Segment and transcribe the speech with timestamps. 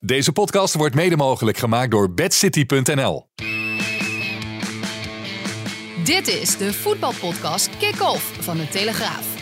[0.00, 3.26] Deze podcast wordt mede mogelijk gemaakt door bedcity.nl.
[6.04, 9.36] Dit is de voetbalpodcast Kick-Off van de Telegraaf.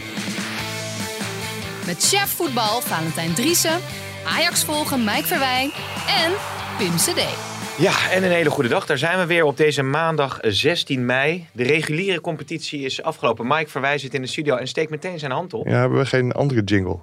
[1.87, 3.80] Met chef voetbal Valentijn Driessen,
[4.27, 5.70] Ajax volgen Mike Verwijn
[6.24, 6.33] en
[6.78, 7.23] Pim CD.
[7.78, 8.86] Ja, en een hele goede dag.
[8.86, 11.47] Daar zijn we weer op deze maandag 16 mei.
[11.52, 13.47] De reguliere competitie is afgelopen.
[13.47, 15.66] Mike Verwij zit in de studio en steekt meteen zijn hand op.
[15.66, 16.98] Ja, hebben we geen andere jingle.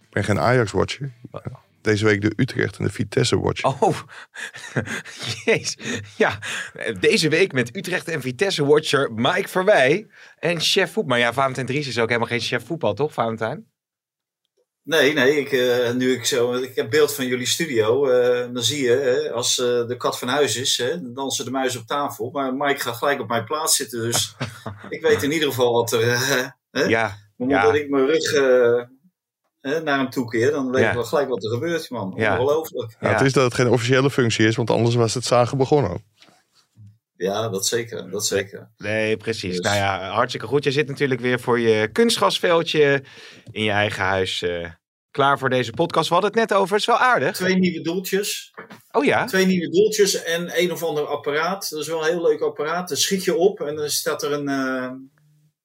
[0.00, 1.10] Ik ben geen Ajax-watcher.
[1.82, 3.74] Deze week de Utrecht en de Vitesse-watcher.
[3.80, 3.98] Oh,
[5.44, 5.76] jeez.
[6.16, 6.38] Ja,
[7.00, 10.06] deze week met Utrecht en Vitesse-watcher Mike Verwij
[10.38, 11.04] en chef voetbal.
[11.04, 13.70] Maar ja, Valentijn Dries is ook helemaal geen chef voetbal, toch, Valentijn?
[14.84, 15.36] Nee, nee.
[15.36, 18.10] Ik, uh, nu ik zo, ik heb beeld van jullie studio.
[18.10, 21.76] Uh, dan zie je, uh, als de kat van huis is, dan dansen de muis
[21.76, 22.30] op tafel.
[22.30, 24.00] Maar Mike gaat gelijk op mijn plaats zitten.
[24.00, 24.34] Dus
[24.88, 26.06] ik weet in ieder geval wat er.
[26.88, 27.20] ja.
[27.36, 27.72] Omdat ja.
[27.72, 28.32] ik mijn rug
[29.62, 30.88] naar hem toe keer, dan weet ja.
[30.88, 32.12] ik wel gelijk wat er gebeurt, man.
[32.16, 32.38] Ja.
[32.38, 32.96] Ongelooflijk.
[33.00, 36.04] Ja, het is dat het geen officiële functie is, want anders was het zagen begonnen.
[37.16, 38.10] Ja, dat zeker.
[38.10, 38.70] Dat zeker.
[38.76, 39.56] Nee, precies.
[39.56, 39.64] Dus.
[39.64, 40.64] Nou ja, hartstikke goed.
[40.64, 43.02] Je zit natuurlijk weer voor je kunstgrasveldje
[43.50, 44.68] in je eigen huis uh,
[45.10, 46.08] klaar voor deze podcast.
[46.08, 46.70] We hadden het net over.
[46.70, 47.36] Het is wel aardig.
[47.36, 48.54] Twee nieuwe doeltjes.
[48.90, 49.24] Oh ja?
[49.24, 51.70] Twee nieuwe doeltjes en een of ander apparaat.
[51.70, 52.88] Dat is wel een heel leuk apparaat.
[52.88, 54.90] Dan schiet je op en dan staat er een, uh,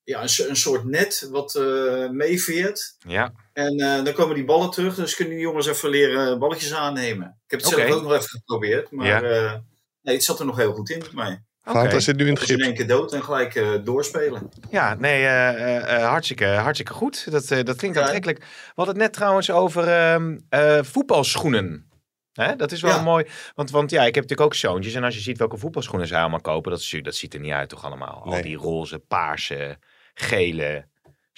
[0.04, 2.96] ja, een, een, soort net wat uh, meeveert.
[3.08, 3.34] Ja.
[3.58, 4.96] En dan komen die ballen terug.
[4.96, 7.28] Dus kunnen die jongens even leren balletjes aannemen.
[7.28, 7.88] Ik heb het okay.
[7.88, 8.92] zelf ook nog even geprobeerd.
[8.92, 9.64] Maar ja.
[10.02, 11.42] nee, het zat er nog heel goed in bij mij.
[11.68, 12.00] Okay.
[12.00, 12.60] zit nu in het Dus gips.
[12.60, 14.50] in één keer dood en gelijk uh, doorspelen.
[14.70, 17.32] Ja, nee, uh, uh, hartstikke, hartstikke goed.
[17.32, 18.40] Dat, dat klinkt aantrekkelijk.
[18.40, 18.46] We
[18.76, 21.90] hadden het net trouwens over ehm, voetbalschoenen.
[22.34, 22.56] Hè?
[22.56, 23.02] Dat is wel ja.
[23.02, 23.26] mooi.
[23.56, 24.94] Want, want ja, ik heb natuurlijk ook zoontjes.
[24.94, 27.52] En als je ziet welke voetbalschoenen zij allemaal kopen, dat, is, dat ziet er niet
[27.52, 28.22] uit toch allemaal.
[28.26, 28.36] Nee.
[28.36, 29.78] Al die roze, paarse,
[30.14, 30.86] gele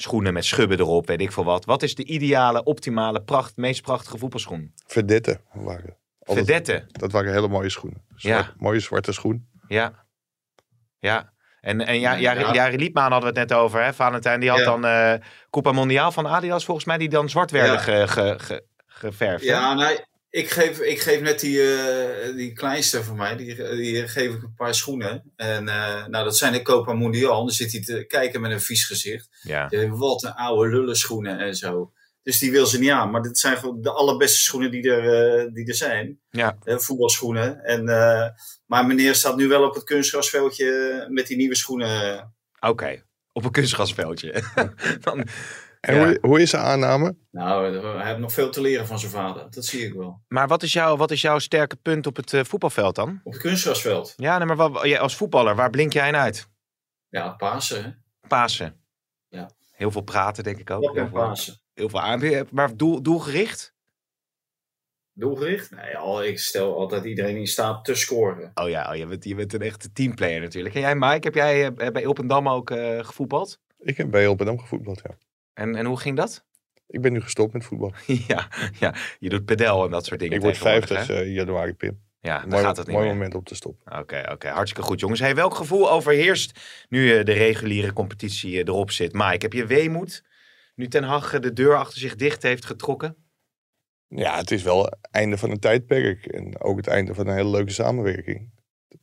[0.02, 1.66] schoenen met schubben erop, weet ik veel wat.
[1.66, 4.74] Wat is de ideale, optimale, pracht, meest prachtige voetbalschoen?
[4.86, 5.98] Verdette waren.
[6.20, 6.86] Verdette?
[6.92, 8.02] Dat waren hele mooie schoenen.
[8.16, 8.54] Zwart, ja.
[8.58, 9.50] Mooie zwarte schoen.
[9.68, 10.06] Ja.
[11.00, 12.54] Ja, en, en ja, Jari, ja.
[12.54, 13.84] Jari Liepmaan hadden we het net over.
[13.84, 13.94] Hè?
[13.94, 14.66] Valentijn, die had ja.
[14.66, 15.14] dan uh,
[15.50, 17.80] Copa Mondiaal van Adidas volgens mij, die dan zwart werden ja.
[17.80, 19.44] ge, ge, ge, geverfd.
[19.44, 20.00] Ja, nee,
[20.30, 24.44] ik geef, ik geef net die, uh, die kleinste van mij, die, die geef ik
[24.44, 25.32] een paar schoenen.
[25.36, 27.46] En uh, nou, dat zijn de Copa Mondial.
[27.46, 29.28] Dan zit hij te kijken met een vies gezicht.
[29.42, 29.68] Ja.
[29.68, 31.92] Die, wat een oude lullen schoenen en zo.
[32.24, 33.12] Dus die wil ze niet aan.
[33.12, 36.20] Maar dit zijn gewoon de allerbeste schoenen die er, uh, die er zijn.
[36.30, 36.58] Ja.
[36.64, 37.64] Voetbalschoenen.
[37.64, 37.84] En,
[38.66, 42.18] maar meneer staat nu wel op het kunstgrasveldje met die nieuwe schoenen.
[42.60, 43.04] Oké, okay.
[43.32, 44.44] op een kunstgrasveldje.
[45.02, 45.28] Dan,
[45.80, 46.06] en ja.
[46.06, 47.16] hoe, hoe, is de aanname?
[47.32, 49.48] Nou, hij heeft nog veel te leren van zijn vader.
[49.50, 50.22] Dat zie ik wel.
[50.28, 53.22] Maar wat is, jouw, wat is jouw sterke punt op het voetbalveld dan?
[53.24, 54.14] Op het kunstgrasveld?
[54.16, 56.48] Ja, nee, maar wat, als voetballer, waar blink jij in uit?
[57.10, 57.84] Ja, Pasen.
[57.84, 57.90] Hè?
[58.28, 58.82] Pasen.
[59.28, 59.50] Ja.
[59.72, 60.96] Heel veel praten, denk ik ook.
[60.96, 62.48] Ja, Pasen heel veel aan.
[62.52, 63.74] Maar doel, doelgericht?
[65.14, 65.72] Doelgericht?
[65.72, 68.52] Nee, al, ik stel altijd iedereen in staat te scoren.
[68.54, 70.76] Oh ja, oh, je, bent, je bent een echte teamplayer natuurlijk.
[70.76, 73.60] En jij, Mike, heb jij bij Ilpendam ook uh, gevoetbald?
[73.78, 75.18] Ik heb bij Ilpendam gevoetbald, ja.
[75.60, 76.46] En, en hoe ging dat?
[76.88, 77.94] Ik ben nu gestopt met voetbal.
[78.28, 78.48] ja,
[78.80, 80.36] ja, je doet pedel en dat soort dingen.
[80.36, 82.00] Ik word 50 uh, januari, Pim.
[82.22, 83.16] Ja, dan mooi, gaat het niet mooi meer.
[83.16, 83.92] moment om te stoppen.
[83.92, 84.32] Oké, okay, oké.
[84.32, 84.52] Okay.
[84.52, 85.20] Hartstikke goed, jongens.
[85.20, 86.60] Hey, welk gevoel overheerst
[86.90, 89.14] nu uh, de reguliere competitie uh, erop zit?
[89.14, 90.24] Mike, heb je weemoed?
[90.76, 93.16] nu Ten Hag de deur achter zich dicht heeft getrokken?
[94.08, 96.26] Ja, het is wel het einde van een tijdperk.
[96.26, 98.52] En ook het einde van een hele leuke samenwerking.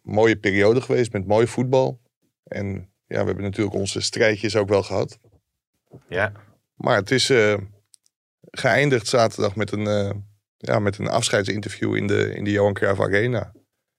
[0.03, 2.01] Mooie periode geweest met mooi voetbal.
[2.45, 5.19] En ja, we hebben natuurlijk onze strijdjes ook wel gehad.
[6.09, 6.33] Ja.
[6.75, 7.57] Maar het is uh,
[8.51, 10.11] geëindigd zaterdag met een, uh,
[10.57, 13.53] ja, met een afscheidsinterview in de, in de Johan Cruijff Arena.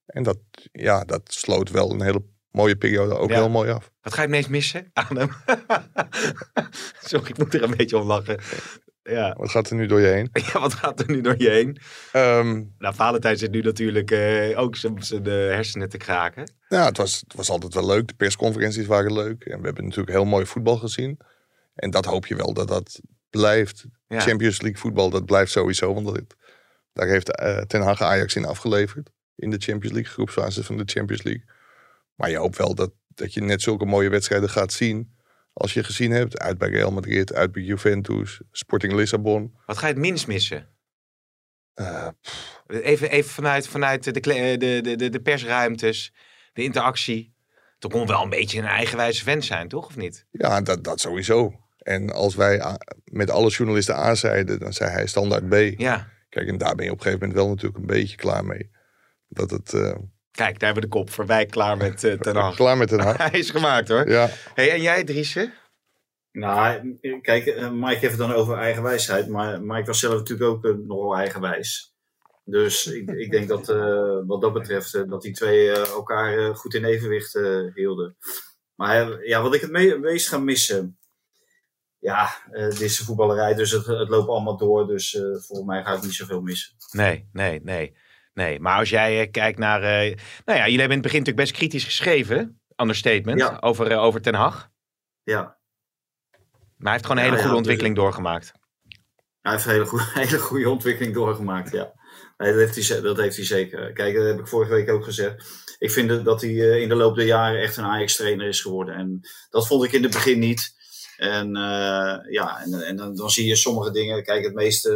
[0.06, 0.40] En dat,
[0.72, 3.36] ja, dat sloot wel een hele mooie periode ook ja.
[3.36, 3.92] heel mooi af.
[4.02, 5.30] Wat ga je het meest missen aan hem?
[7.10, 8.40] Sorry, ik moet er een beetje om lachen.
[9.04, 9.36] Ja.
[9.38, 10.30] Wat gaat er nu door je heen?
[10.54, 11.78] Ja, wat gaat er nu door je heen?
[12.22, 16.52] Um, nou, Valentijn zit nu natuurlijk uh, ook zijn uh, hersenen te kraken.
[16.68, 18.08] Ja, het was, het was altijd wel leuk.
[18.08, 19.44] De persconferenties waren leuk.
[19.44, 21.20] En we hebben natuurlijk heel mooi voetbal gezien.
[21.78, 23.86] En dat hoop je wel dat dat blijft.
[24.08, 24.20] Ja.
[24.20, 25.94] Champions League voetbal, dat blijft sowieso.
[25.94, 26.36] Want dat,
[26.94, 29.10] daar heeft uh, Ten Hag Ajax in afgeleverd.
[29.36, 31.46] In de Champions League, groepsfase van de Champions League.
[32.16, 35.16] Maar je hoopt wel dat, dat je net zulke mooie wedstrijden gaat zien.
[35.54, 39.58] Als je gezien hebt, uit bij Real Madrid, uit bij Juventus, Sporting Lissabon.
[39.66, 40.70] Wat ga je het minst missen?
[41.76, 42.08] Uh,
[42.68, 46.14] even, even vanuit, vanuit de, de, de, de, de persruimtes,
[46.54, 47.36] de interactie.
[47.80, 49.86] Toch kon wel een beetje een eigenwijze vent zijn, toch?
[49.86, 50.26] Of niet?
[50.32, 51.67] Ja, dat, dat sowieso.
[51.88, 55.80] En als wij met alle journalisten A zeiden, dan zei hij standaard B.
[55.80, 56.08] Ja.
[56.30, 58.72] Kijk, en daar ben je op een gegeven moment wel natuurlijk een beetje klaar mee.
[59.28, 59.74] Dat het...
[59.74, 59.96] Uh...
[60.32, 62.56] Kijk, daar hebben we de kop voorbij klaar met uh, Ten Hag.
[62.62, 63.18] klaar met Ten Hag.
[63.32, 64.10] hij is gemaakt hoor.
[64.10, 64.30] Ja.
[64.54, 65.54] Hey, en jij, Driesen?
[66.32, 70.66] Nou, kijk, eh, Mike heeft het dan over eigenwijsheid, maar Mike was zelf natuurlijk ook
[70.66, 71.96] uh, nogal eigenwijs.
[72.44, 76.86] Dus ik, ik denk dat uh, wat dat betreft, dat die twee elkaar goed in
[76.86, 77.40] evenwicht
[77.74, 78.18] hielden.
[78.76, 80.97] Maar ja, wat ik het meest ga missen,
[82.00, 84.88] ja, dit is de voetballerij, dus het, het loopt allemaal door.
[84.88, 86.76] Dus volgens mij ga ik niet zoveel missen.
[86.92, 87.96] Nee, nee, nee.
[88.34, 89.82] Nee, maar als jij kijkt naar.
[89.82, 93.58] nou ja, jullie hebben in het begin natuurlijk best kritisch geschreven, understatement, ja.
[93.60, 94.70] over, over Ten Hag.
[95.24, 95.58] Ja.
[96.78, 98.52] Maar hij heeft gewoon een hele goede ontwikkeling doorgemaakt.
[99.42, 101.94] Hij heeft een hele goede, hele goede ontwikkeling doorgemaakt, ja.
[102.38, 103.94] Nee, dat, heeft hij, dat heeft hij zeker.
[103.94, 105.66] Kijk, dat heb ik vorige week ook gezegd.
[105.80, 108.96] Ik vind dat hij eh, in de loop der jaren echt een Ajax-trainer is geworden.
[108.96, 110.76] En dat vond ik in het begin niet.
[111.18, 114.24] En uh, ja, en, en dan, dan, zie je sommige dingen.
[114.24, 114.92] Kijk, het meeste...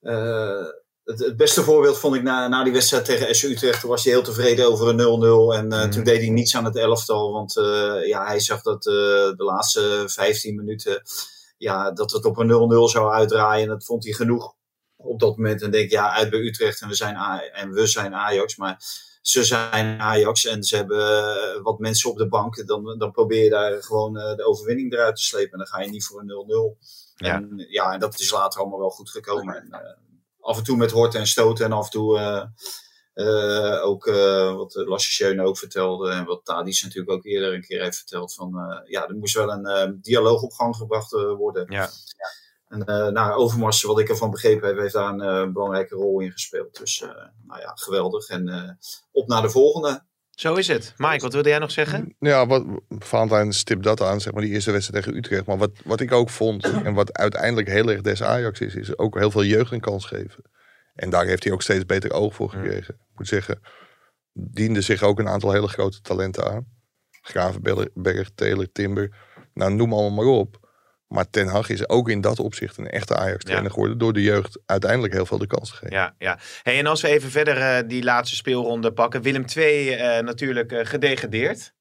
[0.00, 0.66] Uh,
[1.04, 3.80] het, het, beste voorbeeld vond ik na, na die wedstrijd tegen SU Utrecht.
[3.80, 5.58] Toen was hij heel tevreden over een 0-0.
[5.58, 5.90] En uh, mm.
[5.90, 7.32] toen deed hij niets aan het elftal.
[7.32, 8.94] Want uh, ja, hij zag dat uh,
[9.36, 11.02] de laatste 15 minuten.
[11.58, 13.62] Ja, dat het op een 0-0 zou uitdraaien.
[13.62, 14.54] En dat vond hij genoeg
[14.96, 15.62] op dat moment.
[15.62, 16.80] En denk ja, uit bij Utrecht.
[16.80, 17.16] En we zijn,
[17.52, 18.56] en we zijn Ajax.
[18.56, 18.82] Maar
[19.28, 20.46] ze zijn Ajax.
[20.46, 22.66] En ze hebben wat mensen op de bank.
[22.66, 25.52] Dan, dan probeer je daar gewoon de overwinning eruit te slepen.
[25.52, 26.86] En dan ga je niet voor een 0-0.
[27.14, 27.34] Ja.
[27.34, 29.56] En, ja, en dat is later allemaal wel goed gekomen.
[29.56, 29.96] En,
[30.40, 32.44] af en toe met horten en stoten en af en toe uh,
[33.14, 34.04] uh, ook
[34.56, 38.82] wat Lasse ook vertelde en wat Tadis natuurlijk ook eerder een keer heeft verteld van
[38.86, 41.72] ja, er moest wel een dialoog op gang gebracht worden.
[41.72, 41.90] Ja.
[42.68, 46.78] En nou, Overmars, wat ik ervan begrepen heb, heeft daar een belangrijke rol in gespeeld.
[46.78, 47.00] Dus
[47.46, 48.28] nou ja, geweldig.
[48.28, 48.78] En
[49.12, 50.06] op naar de volgende.
[50.38, 50.94] Zo is het.
[50.96, 52.14] Mike, wat wilde jij nog zeggen?
[52.18, 55.46] Ja, wat, Valentijn stipt dat aan, zeg maar, die eerste wedstrijd tegen Utrecht.
[55.46, 58.98] Maar wat, wat ik ook vond, en wat uiteindelijk heel erg des Ajax is, is
[58.98, 60.44] ook heel veel jeugd een kans geven.
[60.94, 62.94] En daar heeft hij ook steeds beter oog voor gekregen.
[62.94, 63.60] Ik moet zeggen,
[64.32, 66.66] diende zich ook een aantal hele grote talenten aan.
[67.20, 69.16] Gravenberg, Taylor, Timber.
[69.54, 70.67] Nou, noem allemaal maar op.
[71.08, 73.98] Maar Ten Hag is ook in dat opzicht een echte Ajax-trainer geworden.
[73.98, 75.96] Door de jeugd uiteindelijk heel veel de kans te geven.
[75.96, 76.38] Ja, ja.
[76.62, 79.22] Hey, en als we even verder uh, die laatste speelronde pakken.
[79.22, 81.74] Willem II uh, natuurlijk uh, gedegradeerd.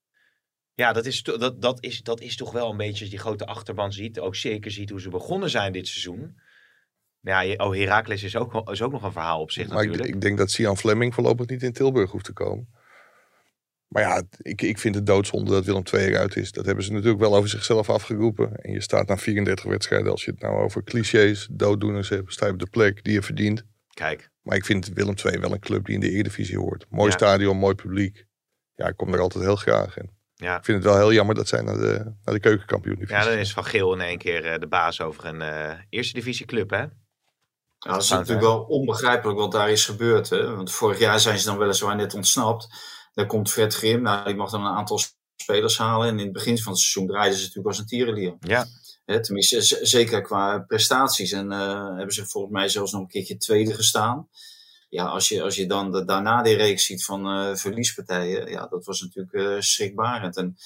[0.73, 3.45] Ja, dat is, dat, dat, is, dat is toch wel een beetje als die grote
[3.45, 4.19] achterban ziet.
[4.19, 6.39] Ook zeker ziet hoe ze begonnen zijn dit seizoen.
[7.21, 10.07] Ja, oh, Heracles is ook, is ook nog een verhaal op zich maar natuurlijk.
[10.07, 12.69] Ik, ik denk dat Sian Fleming voorlopig niet in Tilburg hoeft te komen.
[13.87, 16.51] Maar ja, ik, ik vind het doodzonde dat Willem II eruit is.
[16.51, 18.55] Dat hebben ze natuurlijk wel over zichzelf afgeroepen.
[18.55, 22.45] En je staat na 34 wedstrijden, als je het nou over clichés, dooddoeners hebt, sta
[22.45, 23.63] je op de plek die je verdient.
[23.93, 24.29] Kijk.
[24.41, 26.85] Maar ik vind Willem II wel een club die in de Eredivisie hoort.
[26.89, 28.25] Mooi stadion, mooi publiek.
[28.75, 30.09] Ja, ik kom er altijd heel graag in.
[30.35, 30.57] Ja.
[30.57, 33.33] Ik vind het wel heel jammer dat zij naar de, naar de keukenkampioen Ja, dan
[33.37, 36.69] is Van Geel in één keer uh, de baas over een uh, eerste divisie club,
[36.69, 36.85] hè?
[37.79, 40.29] Ja, dat is natuurlijk wel onbegrijpelijk wat daar is gebeurd.
[40.29, 40.55] Hè?
[40.55, 42.67] Want vorig jaar zijn ze dan weliswaar net ontsnapt.
[43.17, 44.99] Daar komt Fred Grim, nou, die mag dan een aantal
[45.35, 46.07] spelers halen.
[46.07, 48.35] En in het begin van het seizoen draaiden ze natuurlijk als een tierenlier.
[48.39, 48.65] Ja.
[49.05, 51.31] Hè, tenminste, zeker qua prestaties.
[51.31, 54.29] En uh, hebben ze volgens mij zelfs nog een keertje tweede gestaan.
[54.89, 58.67] Ja, als je, als je dan de, daarna die reeks ziet van uh, verliespartijen, ja,
[58.67, 60.37] dat was natuurlijk uh, schrikbarend.
[60.37, 60.57] En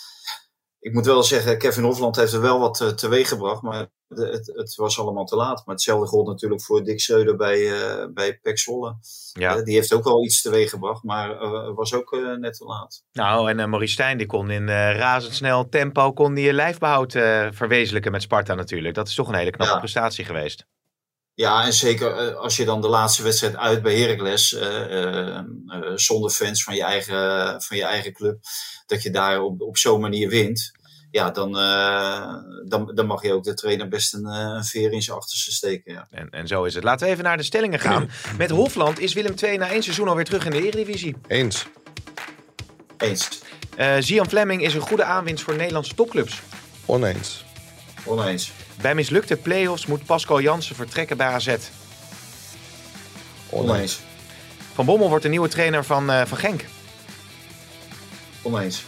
[0.81, 4.51] ik moet wel zeggen, Kevin Hofland heeft er wel wat uh, teweeg gebracht, maar het,
[4.53, 5.65] het, was allemaal te laat.
[5.65, 8.95] Maar hetzelfde gold natuurlijk voor Dick Schreuder bij, uh, bij Pek Zwolle.
[9.31, 9.57] Ja.
[9.57, 11.37] Uh, die heeft ook wel iets teweeg gebracht, maar
[11.73, 13.03] was ook net te laat.
[13.11, 17.11] Nou, en Maurice Stijn die kon in razendsnel tempo kon die lijfbehoud
[17.51, 18.95] verwezenlijken met Sparta natuurlijk.
[18.95, 20.65] Dat is toch een hele knappe prestatie geweest.
[21.33, 24.57] Ja, en zeker als je dan de laatste wedstrijd uit bij Heracles,
[25.95, 28.39] zonder fans van je, eigen, van je eigen club,
[28.85, 30.79] dat je daar op, op zo'n manier wint
[31.11, 32.35] ja, dan, uh,
[32.65, 35.93] dan, dan mag je ook de trainer best een, een veer in zijn achterste steken.
[35.93, 36.07] Ja.
[36.11, 36.83] En, en zo is het.
[36.83, 38.09] Laten we even naar de stellingen gaan.
[38.37, 41.15] Met Hofland is Willem II na één seizoen alweer terug in de Eredivisie.
[41.27, 41.65] Eens.
[42.97, 43.41] Eens.
[43.77, 46.41] Uh, Zian Fleming is een goede aanwinst voor Nederlandse topclubs.
[46.85, 47.45] Oneens.
[48.05, 48.51] Oneens.
[48.81, 51.55] Bij mislukte play-offs moet Pascal Jansen vertrekken bij AZ.
[53.49, 53.99] Oneens.
[54.73, 56.65] Van Bommel wordt de nieuwe trainer van, uh, van Genk.
[58.41, 58.83] Oneens.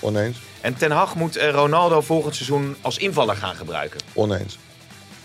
[0.00, 0.38] Oneens.
[0.60, 4.00] En Ten Hag moet eh, Ronaldo volgend seizoen als invaller gaan gebruiken.
[4.12, 4.58] Oneens.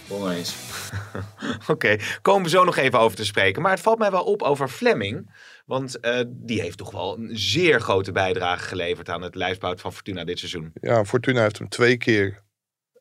[0.08, 0.56] Oneens.
[1.62, 2.00] Oké, okay.
[2.22, 3.62] komen we zo nog even over te spreken.
[3.62, 5.32] Maar het valt mij wel op over Fleming.
[5.66, 9.94] Want uh, die heeft toch wel een zeer grote bijdrage geleverd aan het lijfsbouw van
[9.94, 10.72] Fortuna dit seizoen.
[10.82, 12.43] Ja, Fortuna heeft hem twee keer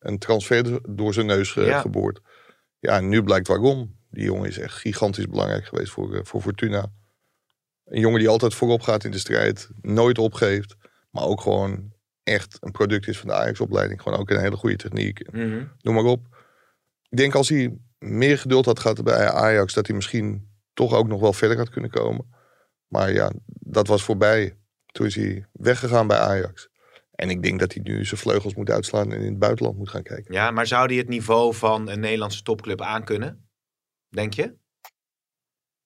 [0.03, 1.81] een transfer door zijn neus ja.
[1.81, 2.21] geboord.
[2.79, 4.01] Ja, en nu blijkt waarom.
[4.11, 6.93] Die jongen is echt gigantisch belangrijk geweest voor, voor Fortuna.
[7.85, 10.77] Een jongen die altijd voorop gaat in de strijd, nooit opgeeft,
[11.11, 11.93] maar ook gewoon
[12.23, 14.03] echt een product is van de Ajax-opleiding.
[14.03, 15.33] Gewoon ook een hele goede techniek.
[15.33, 15.65] Mhm.
[15.81, 16.27] Noem maar op.
[17.09, 21.09] Ik denk als hij meer geduld had gehad bij Ajax, dat hij misschien toch ook
[21.09, 22.35] nog wel verder had kunnen komen.
[22.87, 24.57] Maar ja, dat was voorbij.
[24.87, 26.69] Toen is hij weggegaan bij Ajax.
[27.23, 29.89] En ik denk dat hij nu zijn vleugels moet uitslaan en in het buitenland moet
[29.89, 30.35] gaan kijken.
[30.35, 33.49] Ja, maar zou hij het niveau van een Nederlandse topclub aankunnen?
[34.09, 34.55] Denk je?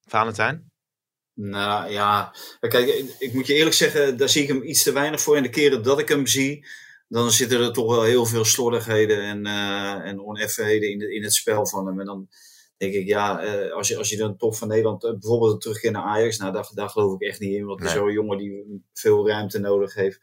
[0.00, 0.70] Valentijn?
[1.34, 2.88] Nou ja, kijk,
[3.18, 5.36] ik moet je eerlijk zeggen, daar zie ik hem iets te weinig voor.
[5.36, 6.66] En de keren dat ik hem zie,
[7.08, 11.34] dan zitten er toch wel heel veel slordigheden en, uh, en oneffenheden in, in het
[11.34, 12.00] spel van hem.
[12.00, 12.28] En dan
[12.76, 15.92] denk ik, ja, uh, als, je, als je dan top van Nederland, uh, bijvoorbeeld terugkeert
[15.92, 17.66] naar Ajax, nou daar, daar geloof ik echt niet in.
[17.66, 17.92] Want nee.
[17.92, 20.20] zo'n jongen die veel ruimte nodig heeft.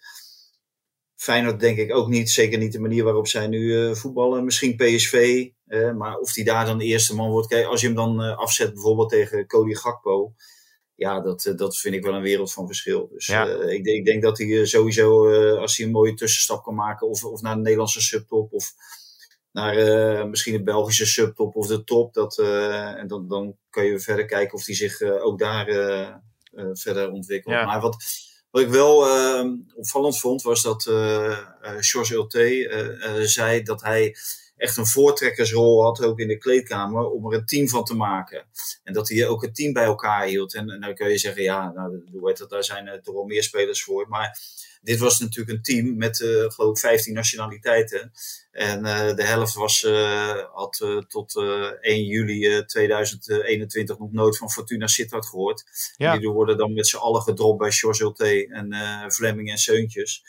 [1.23, 4.43] Feyenoord denk ik ook niet, zeker niet de manier waarop zij nu voetballen.
[4.43, 5.47] Misschien PSV,
[5.97, 7.47] maar of die daar dan de eerste man wordt.
[7.47, 10.33] Kijk, als je hem dan afzet bijvoorbeeld tegen Cody Gakpo
[10.95, 13.09] ja, dat, dat vind ik wel een wereld van verschil.
[13.11, 13.45] Dus Ja.
[13.45, 17.41] ik, ik denk dat hij sowieso, als hij een mooie tussenstap kan maken, of, of
[17.41, 18.73] naar de Nederlandse subtop, of
[19.51, 22.39] naar misschien de Belgische subtop of de top, dat,
[22.97, 25.65] en dan, dan kan je verder kijken of hij zich ook daar
[26.73, 27.55] verder ontwikkelt.
[27.55, 27.65] Ja.
[27.65, 27.95] Maar wat,
[28.53, 28.98] wat ik wel
[29.75, 30.83] opvallend vond, was dat
[31.79, 34.15] George Ulte zei dat hij
[34.57, 38.45] echt een voortrekkersrol had, ook in de kleedkamer, om er een team van te maken.
[38.83, 40.53] En dat hij ook het team bij elkaar hield.
[40.53, 43.43] En, dan kun je zeggen, ja, nou, hoe dat, daar zijn er toch wel meer
[43.43, 44.07] spelers voor.
[44.07, 44.39] Maar
[44.83, 48.11] dit was natuurlijk een team met, uh, geloof ik, 15 nationaliteiten.
[48.51, 51.35] En uh, de helft was, uh, had tot
[51.81, 55.63] 1 juli 2021 nog nooit van Fortuna Sittard gehoord.
[55.97, 56.17] Ja.
[56.17, 60.23] Die worden dan met z'n allen gedropt bij George en Fleming en Seuntjes.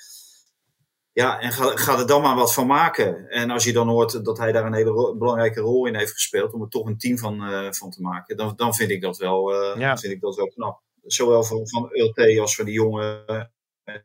[1.14, 3.28] Ja, en ga, ga er dan maar wat van maken.
[3.28, 6.12] En als je dan hoort dat hij daar een hele ro belangrijke rol in heeft
[6.12, 9.00] gespeeld, om er toch een team van, uh, van te maken, dan, dan vind ik
[9.00, 9.96] dat wel, uh, Ja.
[9.96, 10.82] vind ik dat wel knap.
[11.02, 13.42] Zowel van, van LT als van die jongen uh,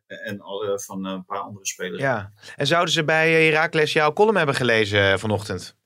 [0.06, 2.00] en uh, van een paar andere spelers.
[2.02, 2.32] Ja.
[2.56, 5.76] En zouden ze bij Heracles jouw column hebben gelezen vanochtend?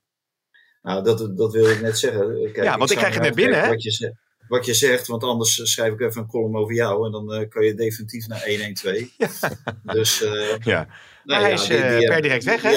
[0.81, 2.51] Nou, dat, dat wil ik net zeggen.
[2.53, 3.67] Kijk, ja, want ik, ik krijg het net binnen, hè?
[3.67, 4.13] Wat je, zegt,
[4.47, 7.49] wat je zegt, want anders schrijf ik even een column over jou en dan uh,
[7.49, 8.95] kan je definitief naar 112.
[9.17, 9.93] Ja.
[9.93, 10.87] Dus, uh, ja.
[11.23, 12.69] Nou, hij ja, is die- die per hebben- direct weg, hè?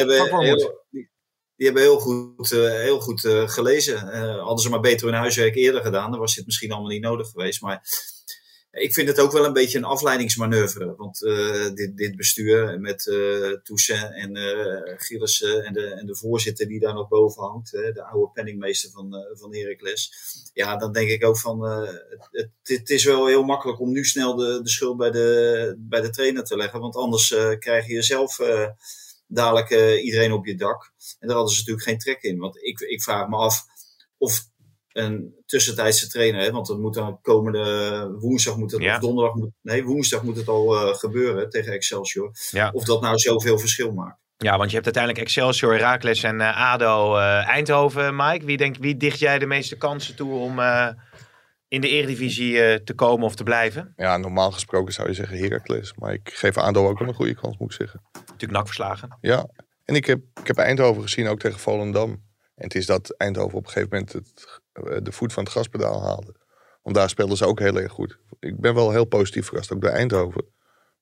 [0.91, 1.11] die-
[1.57, 3.99] Die hebben heel goed, uh, heel goed gelezen.
[4.39, 7.29] Hadden ze maar beter hun huiswerk eerder gedaan, dan was dit misschien allemaal niet nodig
[7.31, 7.61] geweest.
[7.61, 7.83] Maar
[8.71, 10.95] ik vind het ook wel een beetje een afleidingsmanoeuvre.
[10.97, 16.69] Want uh, dit, dit bestuur met uh, Toussaint en uh, en de, en de voorzitter
[16.69, 19.57] die daar nog boven hangt, hè, de oude penningmeester van, uh, van.
[20.53, 24.05] Ja, dan denk ik ook van, het, het, het is wel heel makkelijk om nu
[24.05, 26.81] snel de, de schuld bij de, bij de trainer te leggen.
[26.81, 28.41] Want anders krijg je zelf
[29.27, 30.93] dadelijk iedereen op je dak.
[31.19, 32.39] En daar hadden ze natuurlijk geen trek in.
[32.39, 33.65] Want ik, ik vraag me af
[34.19, 34.49] of
[34.99, 38.95] een tussentijdse trainer, hè, want dat moet dan komende woensdag moet het, Ja.
[38.95, 42.31] of donderdag moet, nee, woensdag moet het al uh, gebeuren tegen Excelsior.
[42.51, 42.71] Ja.
[42.73, 44.19] Of dat nou zoveel verschil maakt.
[44.37, 48.17] ja, want je hebt uiteindelijk Excelsior, Heracles en uh, ADO uh, Eindhoven.
[48.17, 50.89] Mike, wie, denk, wie dicht jij de meeste kansen toe om uh,
[51.69, 53.93] in de Eredivisie uh, te komen of te blijven?
[53.97, 55.95] Ja, normaal gesproken zou je zeggen Heracles.
[55.97, 58.01] Maar ik geef ADO ook wel een goede kans, moet ik zeggen.
[58.13, 59.19] Natuurlijk nak verslagen.
[59.21, 59.49] Ja,
[59.85, 62.11] en ik heb, ik heb Eindhoven gezien ook tegen Volendam.
[62.55, 64.53] En het is dat Eindhoven op een gegeven moment het, eh,
[65.03, 66.35] de voet van het gaspedaal haalde.
[66.83, 68.19] Want daar speelden ze ook heel erg goed.
[68.41, 70.45] Ik ben wel heel positief verrast, ook bij Eindhoven.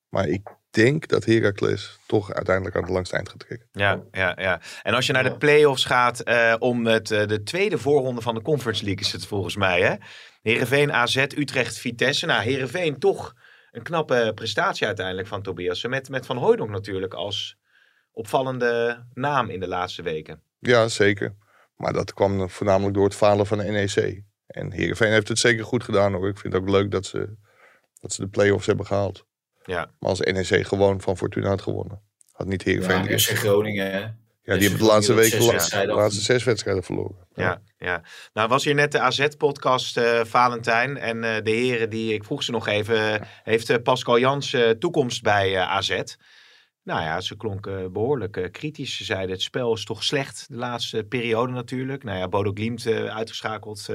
[0.09, 3.67] Maar ik denk dat Heracles toch uiteindelijk aan de langste eind gaat trekken.
[3.71, 4.61] Ja, ja, ja.
[4.83, 8.35] En als je naar de play-offs gaat uh, om het, uh, de tweede voorronde van
[8.35, 9.81] de Conference League is het volgens mij.
[9.81, 9.95] Hè?
[10.41, 12.25] Heerenveen, AZ, Utrecht, Vitesse.
[12.25, 13.33] Nou, Heerenveen toch
[13.71, 15.83] een knappe prestatie uiteindelijk van Tobias.
[15.83, 17.57] Met, met Van Hooydonk natuurlijk als
[18.11, 20.41] opvallende naam in de laatste weken.
[20.59, 21.35] Ja, zeker.
[21.77, 24.23] Maar dat kwam voornamelijk door het falen van de NEC.
[24.47, 26.29] En Heerenveen heeft het zeker goed gedaan hoor.
[26.29, 27.35] Ik vind het ook leuk dat ze,
[27.99, 29.25] dat ze de play-offs hebben gehaald.
[29.65, 29.91] Ja.
[29.99, 32.01] Maar als NEC gewoon van Fortuna had gewonnen.
[32.31, 33.03] Had niet Heerenveen...
[33.03, 33.99] Ja, FC Groningen, hè.
[34.47, 37.27] Ja, die hebben de laatste weken de laatste zes wedstrijden verloren.
[37.33, 37.43] Ja.
[37.43, 38.03] ja, ja.
[38.33, 40.97] Nou was hier net de AZ-podcast uh, Valentijn.
[40.97, 45.23] En uh, de heren die, ik vroeg ze nog even, heeft uh, Pascal Jans toekomst
[45.23, 46.01] bij AZ?
[46.87, 48.97] Nou ja, ze klonken behoorlijk kritisch.
[48.97, 52.03] Ze zeiden het spel is toch slecht de laatste periode natuurlijk.
[52.03, 53.89] Nou ja, Bodo Glimt uitgeschakeld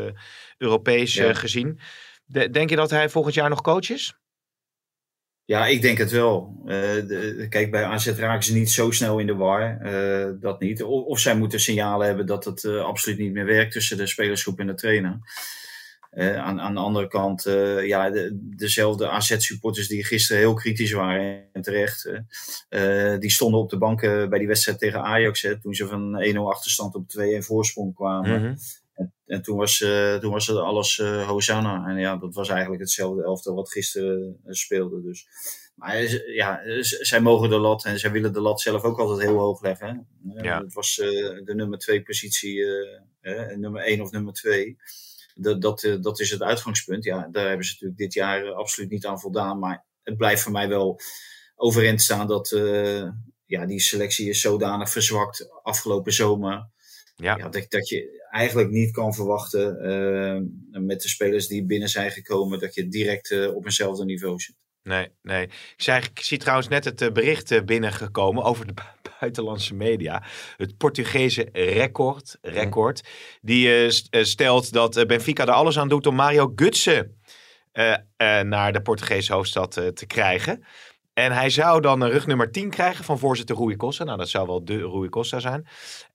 [0.58, 1.34] Europees ja.
[1.34, 1.78] gezien.
[2.24, 4.14] De, denk je dat hij volgend jaar nog coach is?
[5.44, 6.62] Ja, ik denk het wel.
[6.64, 9.78] Uh, de, kijk, bij AZ raken ze niet zo snel in de war.
[9.82, 10.82] Uh, dat niet.
[10.82, 14.06] Of, of, zij moeten signalen hebben dat het uh, absoluut niet meer werkt tussen de
[14.06, 15.18] spelersgroep en de trainer.
[16.16, 17.42] Aan, aan, de andere kant,
[17.82, 22.10] ja, de, dezelfde AZ-supporters die gisteren heel kritisch waren en terecht.
[23.18, 25.42] die stonden op de bank bij die wedstrijd tegen Ajax.
[25.42, 28.40] Hè, toen ze van 1-0 achterstand op 2-1 voorsprong kwamen.
[28.40, 28.56] Mm -hmm.
[28.94, 31.86] En, en toen, was, uh, toen was het alles Hosanna.
[31.86, 35.02] En ja, dat was eigenlijk hetzelfde elftal wat gisteren speelde.
[35.02, 35.26] Dus.
[35.74, 36.02] Maar
[36.32, 39.62] ja, zij mogen de lat en zij willen de lat zelf ook altijd heel hoog
[39.62, 40.06] leggen.
[40.42, 40.62] Ja.
[40.62, 40.96] Het was
[41.44, 42.64] de nummer twee positie,
[43.56, 44.76] nummer één of nummer twee.
[45.34, 47.04] Dat, dat, dat is het uitgangspunt.
[47.04, 49.58] Ja, daar hebben ze natuurlijk dit jaar absoluut niet aan voldaan.
[49.58, 51.00] Maar het blijft voor mij wel
[51.56, 52.48] overeind staan dat
[53.52, 56.70] ja, die selectie is zodanig verzwakt afgelopen zomer.
[57.16, 57.36] Ja.
[57.36, 59.78] ja dat, dat je eigenlijk niet kan verwachten
[60.72, 64.40] uh, met de spelers die binnen zijn gekomen, dat je direct uh, op eenzelfde niveau
[64.40, 64.56] zit.
[64.82, 65.48] Nee, nee.
[65.76, 68.74] Ik, ik zie trouwens net het bericht binnengekomen over de
[69.22, 70.22] buitenlandse media.
[70.56, 73.02] Het Portugese record, record
[73.40, 77.20] die stelt dat Benfica er alles aan doet om Mario Gutsen
[78.42, 80.64] naar de Portugese hoofdstad te krijgen.
[81.14, 84.04] En hij zou dan een rug nummer 10 krijgen van voorzitter Rui Costa.
[84.04, 85.66] Nou, dat zou wel de Rui Costa zijn.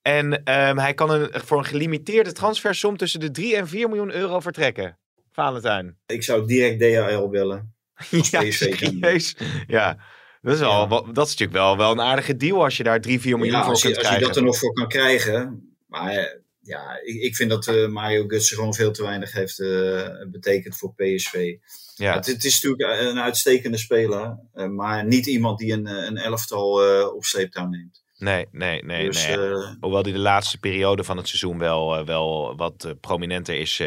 [0.02, 4.12] En um, hij kan een, voor een gelimiteerde transfersom tussen de 3 en 4 miljoen
[4.12, 4.98] euro vertrekken.
[5.32, 5.98] Valentijn.
[6.06, 7.76] Ik zou direct DHL bellen.
[8.32, 9.38] ja, serieus.
[9.68, 9.98] Ja.
[10.42, 13.20] Dat is, al, dat is natuurlijk wel, wel een aardige deal als je daar 3,
[13.20, 14.10] 4 miljoen voor kunt krijgen.
[14.10, 15.76] Als je dat er nog voor kan krijgen.
[15.88, 20.08] Maar ja, ik, ik vind dat uh, Mario Gutsen gewoon veel te weinig heeft uh,
[20.32, 21.56] betekend voor PSV.
[21.96, 22.14] Ja.
[22.14, 26.82] Het, het, is natuurlijk een uitstekende speler, uh, maar niet iemand die een, een elftal
[27.14, 28.04] op sleeptouw neemt.
[28.18, 29.06] Nee, nee, nee.
[29.06, 29.38] Dus, nee.
[29.80, 33.82] Hoewel hij de laatste periode van het seizoen wel, wel wat prominenter is,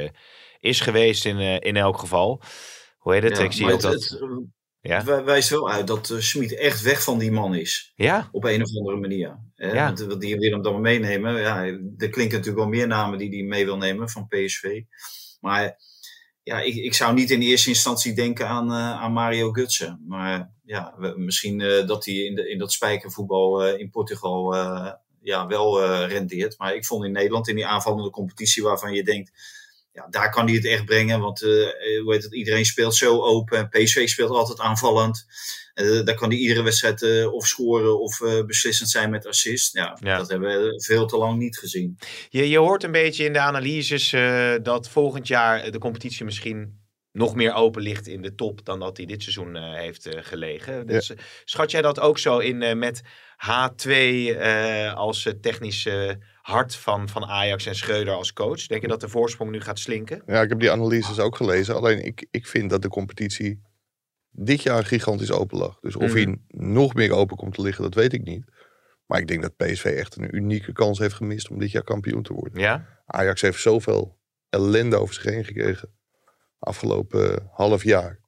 [0.61, 2.43] is geweest in, in elk geval.
[2.99, 3.37] Hoe heet het?
[3.37, 4.19] Ja, ik zie ook dat...
[4.83, 5.05] Ja?
[5.05, 7.93] Het wijst wel uit dat uh, Schmid echt weg van die man is.
[7.97, 8.29] Ja?
[8.33, 9.39] Op een of andere manier.
[9.55, 9.73] Hè?
[9.73, 9.95] Ja.
[9.95, 11.41] Want die wil hem dan meenemen.
[11.41, 14.83] Ja, er klinken natuurlijk wel meer namen die hij mee wil nemen van PSV.
[15.41, 15.79] Maar
[16.43, 20.05] ja, ik, ik zou niet in eerste instantie denken aan, uh, aan Mario Gutsen.
[20.07, 24.55] Maar ja, we, misschien uh, dat hij in, de, in dat spijkervoetbal in Portugal
[25.23, 26.59] ja, wel rendeert.
[26.59, 29.33] Maar ik vond in Nederland in die aanvallende competitie waarvan je denkt
[30.01, 31.21] ja, daar kan hij het echt brengen.
[31.21, 31.49] Want uh,
[32.03, 33.69] hoe heet het, iedereen speelt zo open.
[33.69, 35.27] PSV speelt altijd aanvallend.
[35.75, 39.75] Uh, daar kan hij iedere wedstrijd uh, of scoren of beslissend zijn met assist.
[39.75, 41.99] Ja, ja, dat hebben we veel te lang niet gezien.
[42.29, 44.11] Je, je hoort een beetje in de analyses
[44.63, 46.79] dat volgend jaar de competitie misschien
[47.13, 50.87] nog meer open ligt in de top dan dat hij dit seizoen heeft gelegen.
[50.87, 51.13] Dus
[51.45, 53.03] schat jij dat ook zo in met
[53.47, 53.87] H2
[54.95, 56.19] als technische
[56.51, 58.67] hart van, van Ajax en Schreuder als coach?
[58.67, 60.23] Denk je dat de voorsprong nu gaat slinken?
[60.27, 61.77] Ja, ik heb die analyses ook gelezen.
[61.77, 63.63] Alleen ik, ik vind dat de competitie
[64.31, 65.81] dit jaar gigantisch open lag.
[65.81, 66.15] Dus of mm.
[66.15, 68.45] hij nog meer open komt te liggen, dat weet ik niet.
[69.07, 72.23] Maar ik denk dat PSV echt een unieke kans heeft gemist om dit jaar kampioen
[72.23, 72.61] te worden.
[72.61, 72.87] Ja?
[73.07, 75.99] Ajax heeft zoveel ellende over zich heen gekregen
[76.61, 78.21] afgelopen half jaar.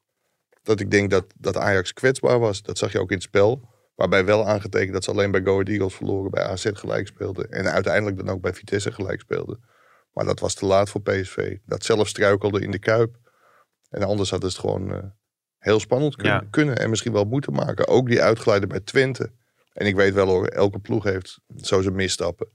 [0.63, 2.63] Dat ik denk dat, dat Ajax kwetsbaar was.
[2.63, 3.71] Dat zag je ook in het spel.
[3.95, 7.51] Waarbij wel aangetekend dat ze alleen bij Go Ahead Eagles verloren, bij AZ gelijk speelden.
[7.51, 9.65] En uiteindelijk dan ook bij Vitesse gelijk speelden.
[10.13, 11.57] Maar dat was te laat voor PSV.
[11.67, 13.17] Dat zelf struikelde in de Kuip.
[13.89, 15.03] En anders hadden ze het gewoon uh,
[15.59, 17.89] heel spannend kunnen, kunnen, En misschien wel moeten maken.
[17.89, 19.33] Ook die uitgeleide bij Twente.
[19.73, 22.49] En ik weet wel hoor, elke ploeg heeft zo zijn misstappen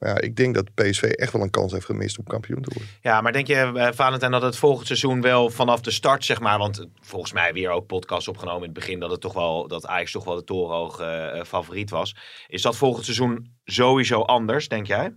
[0.00, 2.92] ja, ik denk dat PSV echt wel een kans heeft gemist om kampioen te worden.
[3.02, 6.40] Ja, maar denk je, uh, Valentijn, dat het volgend seizoen wel vanaf de start, zeg
[6.40, 9.68] maar, want volgens mij weer ook podcast opgenomen in het begin, dat het toch wel,
[9.68, 12.16] dat Ajax toch wel de torenhoog uh, favoriet was.
[12.48, 15.14] Is dat volgend seizoen sowieso anders, denk jij?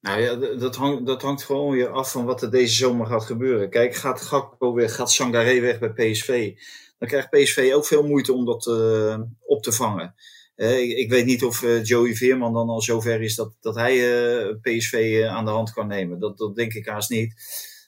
[0.00, 3.24] Nou ja, dat hangt, dat hangt gewoon weer af van wat er deze zomer gaat
[3.24, 3.70] gebeuren.
[3.70, 6.54] Kijk, gaat Gakpo weg, gaat Sangaré weg bij PSV,
[6.98, 10.14] dan krijgt PSV ook veel moeite om dat uh, op te vangen.
[10.56, 13.94] Uh, ik, weet niet of uh, Joey Veerman dan al zover is dat, dat hij
[13.94, 16.18] eh, PSV aan de hand kan nemen.
[16.18, 17.34] Dat, dat denk ik haast niet.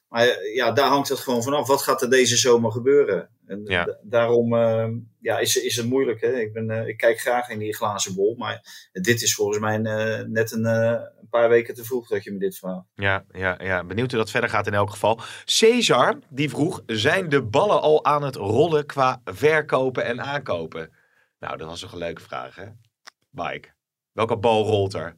[0.09, 1.66] Maar ja, daar hangt het gewoon vanaf.
[1.66, 3.28] Wat gaat er deze zomer gebeuren?
[3.46, 3.98] En ja.
[4.02, 6.20] daarom ehm, ja, is, is het moeilijk.
[6.20, 6.40] Hè?
[6.40, 8.35] Ik, ben, ik kijk graag in die glazen bol.
[8.37, 9.78] Maar dit is volgens mij
[10.26, 12.87] net een, een, paar weken te vroeg dat je me dit vraagt.
[12.94, 15.20] Ja, ja, ja, benieuwd hoe dat verder gaat in elk geval.
[15.44, 20.97] Cesar, die vroeg, zijn de ballen al aan het rollen qua verkopen en aankopen?
[21.38, 22.66] Nou, dat was een leuke vraag, hè?
[23.31, 23.68] Mike,
[24.12, 25.16] welke bal rolt er?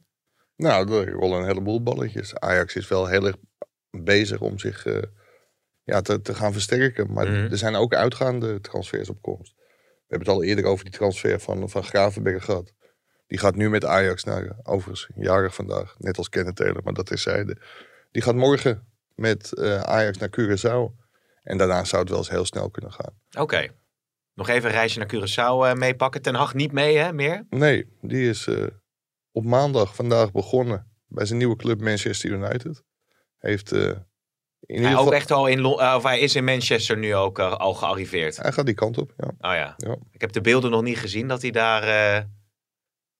[0.55, 2.35] Nou, er rollen een heleboel balletjes.
[2.35, 3.35] Ajax is wel heel erg
[3.89, 5.01] bezig om zich uh,
[5.83, 7.13] ja, te, te gaan versterken.
[7.13, 7.51] Maar mhm.
[7.51, 9.53] er zijn ook uitgaande transfers op komst.
[9.55, 12.73] We hebben het al eerder over die transfer van, van Gravenberg gehad.
[13.27, 15.95] Die gaat nu met Ajax naar, overigens, jarig vandaag.
[15.97, 17.57] Net als Kenneth Taylor, maar dat is zijde.
[18.11, 20.99] Die gaat morgen met uh, Ajax naar Curaçao.
[21.43, 23.13] En daarna zou het wel eens heel snel kunnen gaan.
[23.37, 23.67] Oké.
[24.41, 26.21] Nog even een reisje naar Curaçao uh, meepakken.
[26.21, 27.45] Ten Hag niet mee, hè, meer?
[27.49, 28.65] Nee, die is uh,
[29.31, 32.83] op maandag vandaag begonnen bij zijn nieuwe club Manchester United.
[33.37, 33.91] Heeft uh,
[34.59, 38.37] in hij, ook echt al in of hij is in Manchester nu ook al gearriveerd.
[38.37, 39.27] Hij gaat die kant op, ja.
[39.27, 39.73] Oh ja.
[39.77, 39.97] ja.
[40.11, 42.27] Ik heb de beelden nog niet gezien dat hij daar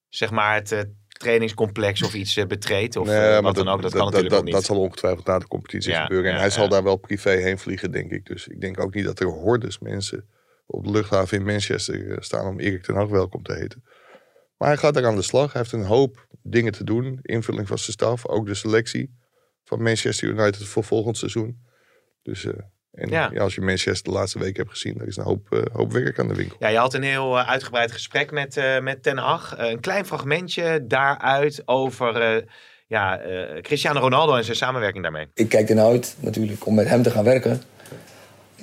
[0.10, 2.95] zeg maar het trainingscomplex of iets betreedt.
[2.95, 3.81] Of nee, wat dan ook.
[3.81, 4.53] Dat, kan natuurlijk dat, niet.
[4.53, 6.29] dat zal ongetwijfeld na de competitie Ja, gebeuren.
[6.29, 8.25] En ja, hij zal daar wel privé heen vliegen, denk ik.
[8.25, 10.29] Dus ik denk ook niet dat er hordes mensen
[10.71, 13.84] op de luchthaven in Manchester eh, staan om Erik ten Hag welkom te heten.
[14.57, 15.53] Maar hij gaat er aan de slag.
[15.53, 17.19] Hij heeft een hoop dingen te doen.
[17.21, 18.27] Invulling van zijn staf.
[18.27, 19.19] Ook de selectie
[19.63, 21.57] van Manchester United voor volgend seizoen.
[22.21, 22.53] Dus eh,
[22.91, 23.29] en, Ja.
[23.34, 23.41] ja.
[23.41, 26.19] als je Manchester de laatste week hebt gezien, er is een hoop, eh, hoop werk
[26.19, 26.57] aan de winkel.
[26.60, 29.53] Ja, je had een heel uitgebreid gesprek met, eh, met Ten Hag.
[29.57, 32.43] Een klein fragmentje daaruit over eh,
[32.88, 35.27] ja, eh, Cristiano Ronaldo en zijn samenwerking daarmee.
[35.34, 37.62] Ik kijk ernaar uit natuurlijk om met hem te gaan werken.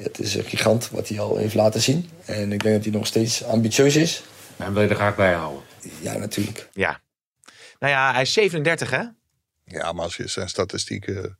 [0.02, 2.08] Het is een gigant wat hij al heeft laten zien.
[2.24, 4.22] En ik denk dat hij nog steeds ambitieus is.
[4.56, 5.62] En wil je er graag bij houden?
[6.00, 6.68] Ja, natuurlijk.
[6.72, 7.00] Ja.
[7.78, 9.04] Nou ja, hij is 37 hè?
[9.64, 11.38] Ja, maar als je zijn statistieken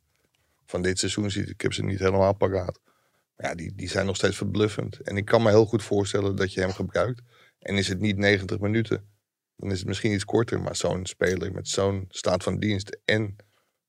[0.65, 2.79] van dit seizoen ziet, ik heb ze niet helemaal paraat.
[3.35, 4.99] Maar ja, die, die zijn nog steeds verbluffend.
[4.99, 7.21] En ik kan me heel goed voorstellen dat je hem gebruikt.
[7.59, 9.09] En is het niet 90 minuten,
[9.55, 10.61] dan is het misschien iets korter.
[10.61, 13.35] Maar zo'n speler met zo'n staat van dienst en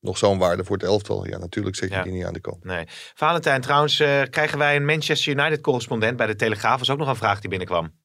[0.00, 1.26] nog zo'n waarde voor het elftal.
[1.26, 2.02] Ja, natuurlijk zet je Ja.
[2.02, 2.64] die niet aan de kant.
[2.64, 2.84] Nee.
[3.14, 6.78] Valentijn, trouwens eh, krijgen wij een Manchester United correspondent bij de Telegraaf.
[6.78, 7.98] was ook nog een vraag die binnenkwam.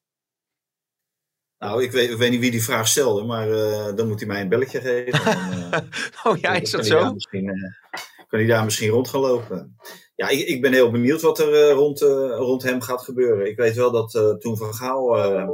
[1.58, 4.28] Nou, ik weet, ik weet niet wie die vraag stelde, maar eh, dan moet hij
[4.28, 5.24] mij een belletje geven.
[5.24, 5.34] Dan,
[5.72, 5.80] eh,
[6.24, 7.12] Oh ja, is dat hij daar zo?
[7.12, 9.76] Misschien, eh, kan hij daar misschien rond gaan lopen.
[10.14, 13.46] Ja, ik, ik ben heel benieuwd wat er eh, rond, eh, rond hem gaat gebeuren.
[13.46, 15.48] Ik weet wel dat eh, toen Van Gaal eh,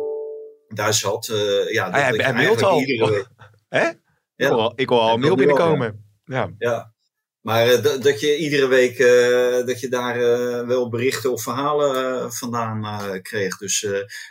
[0.69, 2.81] daar zat, eh, ja, dat hij- ik hij eigenlijk mailt al.
[2.81, 3.27] iedere
[3.79, 3.89] Hè?
[3.89, 3.97] Ik
[4.37, 4.49] Ja.
[4.49, 6.12] hoor al- Ik hoor al een mail binnenkomen.
[6.33, 6.51] Ja.
[6.59, 6.93] Ja.
[7.41, 12.33] Maar eh, dat- je iedere week eh, dat je daar eh, wel berichten of verhalen
[12.33, 13.59] vandaan kreeg.
[13.59, 13.87] Dus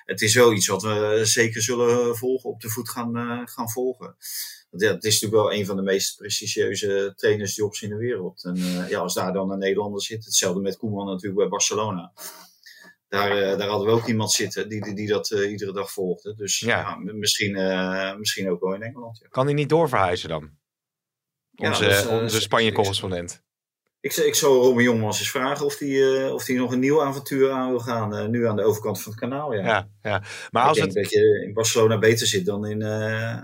[0.06, 4.16] het is wel iets wat we zeker zullen volgen, op de voet gaan, gaan volgen.
[4.70, 8.44] Want ja, het is natuurlijk wel een van de meest prestigieuze trainersjobs in de wereld.
[8.44, 8.56] En
[8.90, 12.12] ja, als daar dan een Nederlander zit, hetzelfde met Koeman natuurlijk bij Barcelona.
[13.08, 16.36] Daar, daar hadden we ook iemand zitten die, die, die dat iedere dag volgde.
[16.36, 16.96] Dus Ja.
[16.96, 17.52] misschien,
[18.20, 19.20] misschien ook wel in Engeland.
[19.22, 19.28] Ja.
[19.30, 20.60] Kan hij niet doorverhuizen dan?
[21.70, 23.42] Onze, is, eh, onze ik- Spanje-correspondent.
[24.00, 27.52] Ik, ik zou Robin Jongmans eens vragen of hij of die nog een nieuw avontuur
[27.52, 28.16] aan wil gaan.
[28.16, 29.54] eh, nu aan de overkant van het kanaal.
[29.54, 29.66] Ja.
[29.66, 30.22] Ja, ja.
[30.52, 33.38] Maar ik als denk het, dat je in Barcelona beter zit dan in, eh,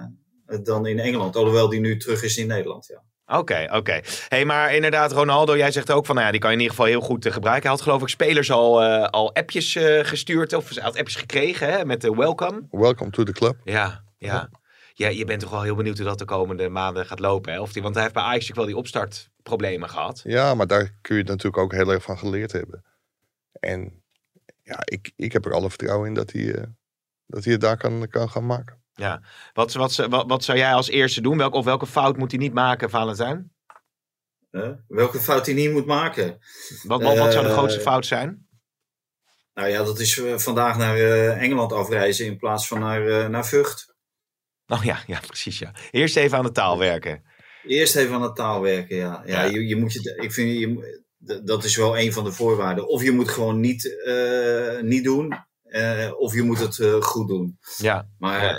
[0.63, 1.36] dan in Engeland.
[1.36, 2.88] Alhoewel die nu terug is in Nederland.
[2.88, 3.03] Ja.
[3.39, 3.99] Oké, oké.
[4.27, 6.75] Hey, maar inderdaad, Ronaldo, jij zegt ook van, nou ja, die kan je in ieder
[6.77, 7.63] geval heel goed eh, gebruiken.
[7.67, 11.15] Hij had geloof ik spelers al, eh, al appjes eh, gestuurd, of hij had appjes
[11.15, 12.62] gekregen hè, met de welcome.
[12.71, 13.56] Welcome to the club.
[13.63, 14.34] Ja, ja.
[14.34, 14.49] Ja,
[14.97, 17.53] je bent toch wel heel benieuwd hoe dat de komende maanden gaat lopen.
[17.53, 17.60] Hè?
[17.60, 20.21] Of die, want hij heeft bij Ajax natuurlijk wel die opstartproblemen gehad.
[20.23, 22.83] Ja, maar daar kun je natuurlijk ook heel erg van geleerd hebben.
[23.60, 24.03] En
[24.63, 26.63] ja, ik, ik heb er alle vertrouwen in dat hij, eh,
[27.25, 28.81] dat hij het daar kan, kan gaan maken.
[28.93, 29.21] Ja.
[29.53, 31.38] Wat, wat, wat, wat zou jij als eerste doen?
[31.38, 33.51] Welke, of welke fout moet hij niet maken, Valentijn?
[34.51, 36.38] Eh, welke fout hij niet moet maken.
[36.83, 38.47] Wat, wat, wat zou de Eh, grootste fout zijn?
[39.53, 43.27] Nou ja, dat is eh, vandaag naar eh, Engeland afreizen in plaats van naar, eh,
[43.27, 43.95] naar Vught.
[44.67, 45.71] Oh ja, ja, precies ja.
[45.91, 47.23] Eerst even aan de taal werken.
[47.67, 49.23] Eerst even aan de taal werken, ja.
[49.25, 49.49] ja, Ja.
[49.51, 52.88] Je, je moet je, ik vind, je, dat is wel een van de voorwaarden.
[52.88, 57.27] Of je moet gewoon niet, eh, niet doen, eh, of je moet het eh, goed
[57.27, 57.58] doen.
[57.77, 58.08] Ja.
[58.17, 58.49] Maar Ja.
[58.49, 58.56] ja,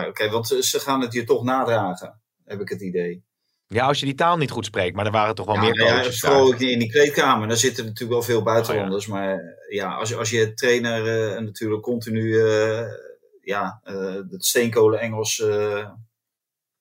[0.00, 3.24] ja oké, want ze- ze gaan het je toch nadragen, heb ik het idee.
[3.66, 5.74] ja, als je die taal niet goed spreekt, maar er waren toch wel Ja, meer
[5.74, 6.32] nou ja, coaches daar.
[6.32, 9.06] vooral in die kleedkamer, daar zitten natuurlijk wel veel buitenlanders.
[9.06, 12.38] Oh, Maar ja, als, je- als je trainer natuurlijk continu
[13.48, 15.90] ja, eh, het steenkolen Engels eh,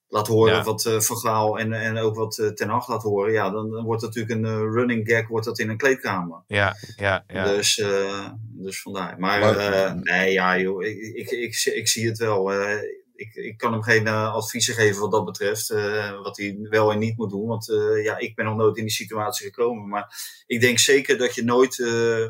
[0.07, 0.63] laat horen, Ja.
[0.63, 3.71] wat eh Van Gaal en, en ook wat eh, Ten Hag laat horen, ja, dan,
[3.71, 6.43] dan wordt het natuurlijk een eh, running gag wordt dat in een kleedkamer.
[6.47, 7.43] Ja, ja, ja.
[7.43, 9.19] Dus, eh, dus vandaar.
[9.19, 12.51] Maar, Maar- eh, nee, ja, joh, ik, ik, ik, ik zie het wel.
[12.53, 12.81] eh,
[13.15, 15.69] ik, ik kan hem geen eh, adviezen geven wat dat betreft.
[15.69, 17.47] eh, wat hij wel en niet moet doen.
[17.47, 19.87] Want eh, ja, ik ben nog nooit in die situatie gekomen.
[19.87, 20.15] Maar
[20.47, 22.27] ik denk zeker dat je nooit eh,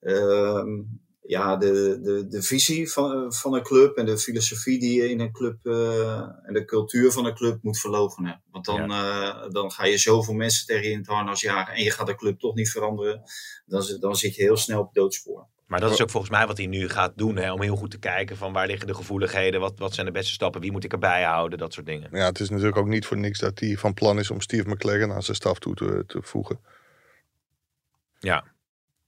[0.00, 0.82] ehm,
[1.26, 5.20] ja, de, de, de visie van, van een club en de filosofie die je in
[5.20, 8.42] een club eh, en de cultuur van een club moet verloochenen.
[8.50, 11.82] Want dan, eh, dan ga je zoveel mensen tegen je in het harnas jagen en
[11.82, 13.22] je gaat de club toch niet veranderen.
[13.66, 15.46] Dan, zit- dan zit je heel snel op doodspoor.
[15.66, 17.36] Maar dat is ook volgens mij wat hij nu gaat doen.
[17.36, 17.52] Hè?
[17.52, 19.60] Om heel goed te kijken van waar liggen de gevoeligheden.
[19.60, 20.60] Wat, wat zijn de beste stappen?
[20.60, 21.58] Wie moet ik erbij houden?
[21.58, 22.08] Dat soort dingen.
[22.12, 24.68] Ja, het is natuurlijk ook niet voor niks dat hij van plan is om Steve
[24.68, 26.60] McLaren aan zijn staf toe te, te voegen.
[28.18, 28.44] Ja,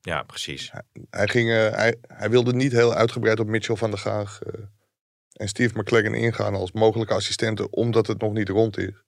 [0.06, 0.72] ja precies.
[1.10, 4.60] Hij, ging, eh, hij, hij wilde niet heel uitgebreid op Mitchell van der Gaag eh,
[5.32, 9.04] en Steve McLaren ingaan als mogelijke assistenten, omdat het nog niet rond is.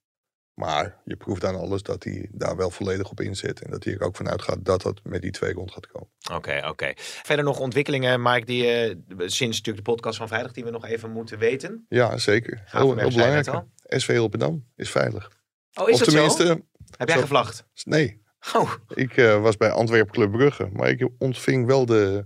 [0.54, 3.62] Maar je proeft aan alles dat hij daar wel volledig op inzet.
[3.62, 6.08] En dat hij er ook vanuit gaat dat dat met die twee rond gaat komen.
[6.32, 6.92] Oké, oké.
[6.96, 10.86] Verder nog ontwikkelingen, Mike, die eh, sinds natuurlijk de podcast van vrijdag die we nog
[10.86, 11.86] even moeten weten.
[11.88, 12.62] Ja, zeker.
[12.64, 13.62] Heel, belangrijk.
[13.86, 15.30] SV Rotterdam is veilig.
[15.74, 16.60] Oh, is of dat tenminste, zo?
[16.96, 17.64] Heb jij zo- gevlacht?
[17.84, 18.22] nee.
[18.54, 20.68] Oh, Ik eh, was bij Antwerpen Club Brugge.
[20.72, 22.24] Maar ik ontving wel de,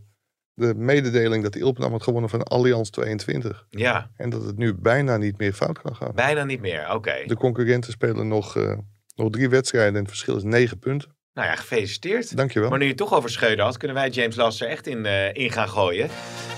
[0.54, 3.66] de mededeling dat Ilpenam had gewonnen van Allianz 22.
[3.70, 4.10] Ja.
[4.16, 6.14] En dat het nu bijna niet meer fout kan gaan.
[6.14, 7.22] Bijna niet meer, oké.
[7.26, 8.78] De concurrenten spelen nog, uh,
[9.14, 11.16] nog drie wedstrijden en het verschil is negen punten.
[11.34, 12.36] Nou ja, gefeliciteerd.
[12.36, 12.68] Dankjewel.
[12.68, 15.34] Maar nu je het toch over Schreuder had, kunnen wij James Lasser echt in, uh,
[15.34, 16.08] in gaan gooien.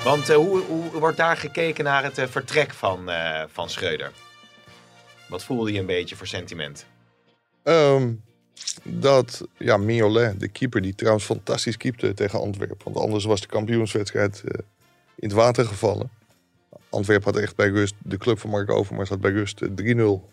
[0.05, 3.11] Want uh, hoe, hoe, wordt daar gekeken naar het vertrek van,
[3.49, 4.11] van Schreuder?
[5.29, 6.87] Wat voelde je een beetje voor sentiment?
[7.65, 8.24] Um,
[8.83, 12.77] dat ja, Mignolet, de keeper, die trouwens fantastisch keepte tegen Antwerpen.
[12.85, 14.51] Want anders was de kampioenswedstrijd uh,
[15.15, 16.11] in het water gevallen.
[16.89, 19.69] Antwerpen had echt bij rust, de club van Mark Overmars had bij rust 3-0,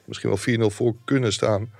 [0.06, 1.72] misschien wel 4-0 voor kunnen staan.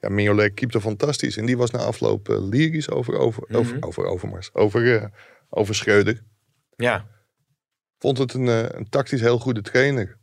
[0.00, 1.36] Ja, Mignolet keepte fantastisch.
[1.36, 3.64] En die was na afloop uh, lyrisch over, over, mm -hmm.
[3.64, 5.04] over, over Overmars, over, uh,
[5.48, 6.22] over Schreuder.
[6.76, 7.06] Ja.
[7.98, 10.16] Vond het een, een tactisch heel goede trainer.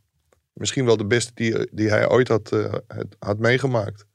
[0.52, 2.70] Misschien wel de beste die, die hij ooit had,
[3.18, 4.05] had meegemaakt.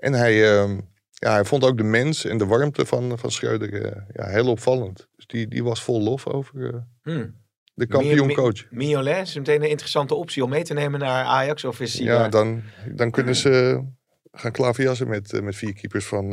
[0.00, 0.78] En hij, uh,
[1.12, 4.46] ja, hij vond ook de mens en de warmte van, van Schreuder uh, ja, heel
[4.46, 5.08] opvallend.
[5.16, 7.34] Dus die, die was vol lof over uh, hmm.
[7.74, 8.70] de kampioencoach.
[8.70, 11.64] Mignolet is meteen een interessante optie om mee te nemen naar Ajax?
[11.64, 12.62] Of is ja, dan,
[12.94, 13.84] dan kunnen ze
[14.30, 16.32] gaan klaverjassen met, met vier keepers van,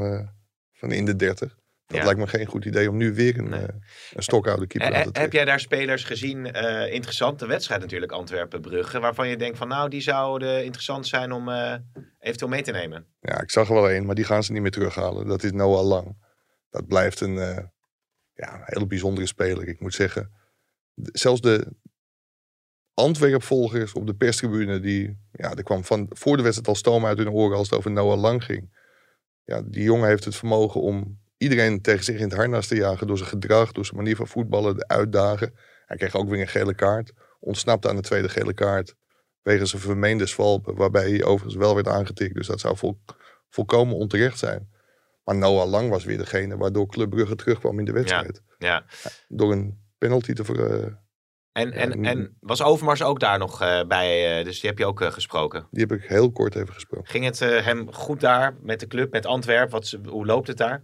[0.74, 1.58] van in de dertig.
[1.88, 2.04] Dat ja.
[2.04, 3.62] lijkt me geen goed idee om nu weer een, nee.
[3.62, 3.68] uh,
[4.14, 5.22] een stokoude keeper te trekken.
[5.22, 9.90] Heb jij daar spelers gezien, uh, interessante wedstrijd natuurlijk, Antwerpen-Brugge, waarvan je denkt van nou,
[9.90, 11.76] die zouden interessant zijn om uh,
[12.20, 13.06] eventueel mee te nemen?
[13.20, 15.28] Ja, ik zag er wel één, maar die gaan ze niet meer terughalen.
[15.28, 16.18] Dat is Noah Lang.
[16.70, 17.36] Dat blijft een,
[18.34, 19.68] ja, een bijzondere speler.
[19.68, 20.32] Ik moet zeggen,
[20.96, 21.74] zelfs de
[22.94, 27.18] Antwerp-volgers op de perstribune, die, ja, er kwam van voor de wedstrijd al stoom uit
[27.18, 28.76] hun oren als het over Noah Lang ging.
[29.44, 33.08] Ja, die jongen heeft het vermogen om iedereen tegen zich in het harnas te jagen
[33.08, 35.54] door zijn gedrag, door zijn manier van voetballen, de uitdagen.
[35.86, 37.14] Hij kreeg ook weer een gele kaart.
[37.40, 38.96] Ontsnapte aan de tweede gele kaart.
[39.42, 42.36] Wegens een vermeende zwalpen, waarbij hij overigens wel werd aangetikt.
[42.36, 43.02] Dus dat zou vol,
[43.50, 44.70] volkomen onterecht zijn.
[45.24, 48.42] Maar Noah Lang was weer degene waardoor Club Brugge terugkwam in de wedstrijd.
[48.58, 48.86] Ja,
[49.28, 50.94] Door een penalty te ver, uh,
[51.52, 54.40] en, en, en was Overmars ook daar nog uh, bij?
[54.40, 55.68] Uh, dus die heb je ook uh, gesproken?
[55.72, 57.10] Die heb ik heel kort even gesproken.
[57.10, 59.72] Ging het hem goed daar met de club, met Antwerpen?
[59.72, 60.84] Wat, hoe loopt het daar?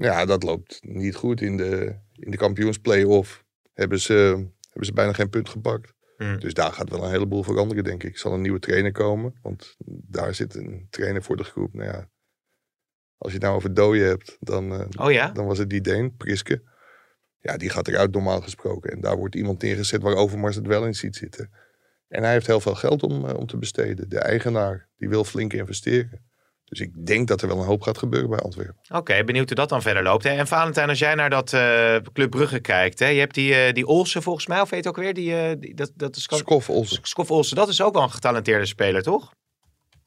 [0.00, 1.40] Ja, dat loopt niet goed.
[1.40, 4.12] In de, in de kampioensplay-off hebben ze,
[4.60, 5.92] hebben ze bijna geen punt gepakt.
[6.16, 6.38] Hmm.
[6.38, 8.12] Dus daar gaat wel een heleboel veranderen, denk ik.
[8.12, 9.38] Er zal een nieuwe trainer komen.
[9.42, 11.74] Want daar zit een trainer voor de groep.
[11.74, 12.08] Nou ja,
[13.16, 15.30] als je het nou over dooien hebt, dan, uh, oh ja?
[15.30, 16.62] dan was het die Deen, Priske.
[17.38, 18.90] Ja, die gaat eruit normaal gesproken.
[18.90, 21.50] En daar wordt iemand neergezet waar Overmars het wel in ziet zitten.
[22.08, 24.08] En hij heeft heel veel geld om, uh, om te besteden.
[24.08, 26.29] De eigenaar, die wil flink investeren.
[26.70, 28.76] Dus ik denk dat er wel een hoop gaat gebeuren bij Antwerpen.
[28.88, 30.24] Oké, benieuwd hoe dat dan verder loopt.
[30.24, 30.30] Hè?
[30.30, 32.98] En Valentijn, als jij naar dat uh, Club Brugge kijkt.
[32.98, 33.06] Hè?
[33.06, 35.14] Je hebt die, uh, die Olsen volgens mij, of weet je ook weer?
[35.14, 36.22] Die, uh, die, dat, dat is...
[36.22, 36.98] Skof Olsen.
[37.02, 39.34] Skof Olsen, dat is ook wel een getalenteerde speler, toch?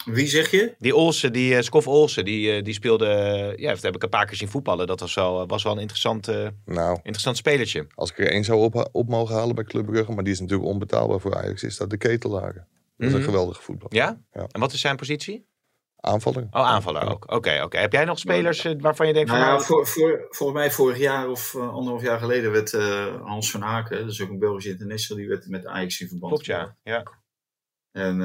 [0.05, 0.75] Wie zeg je?
[0.79, 3.05] Die Olsen, die uh, Skof Olsen, die, die speelde...
[3.55, 4.87] ja, dat heb ik een paar keer zien voetballen.
[4.87, 6.27] Dat was wel, was wel een interessant,
[6.65, 7.87] nou, interessant spelertje.
[7.95, 10.11] Als ik er één zou op, op mogen halen bij Club Brugge...
[10.11, 11.63] maar die is natuurlijk onbetaalbaar voor Ajax...
[11.63, 12.53] is dat de ketelaar.
[12.53, 12.65] Dat is
[12.97, 13.15] mm -hmm.
[13.15, 13.87] een geweldige voetbal.
[13.91, 14.21] Ja?
[14.33, 14.47] ja?
[14.51, 15.51] En wat is zijn positie?
[16.05, 16.47] Aanvaller.
[16.51, 17.23] Oh, aanvaller ook.
[17.23, 17.65] Oké, okay, oké.
[17.65, 17.81] Okay.
[17.81, 19.53] Heb jij nog spelers uh, waarvan je denkt nou, van...
[19.53, 23.51] Ja, voor, voor, volgens mij vorig jaar of uh, anderhalf jaar geleden werd uh, Hans
[23.51, 26.31] van Aken, dat is ook een Belgische international, die werd met Ajax in verband.
[26.31, 26.77] Klopt, ja.
[26.83, 27.03] ja.
[27.91, 28.17] En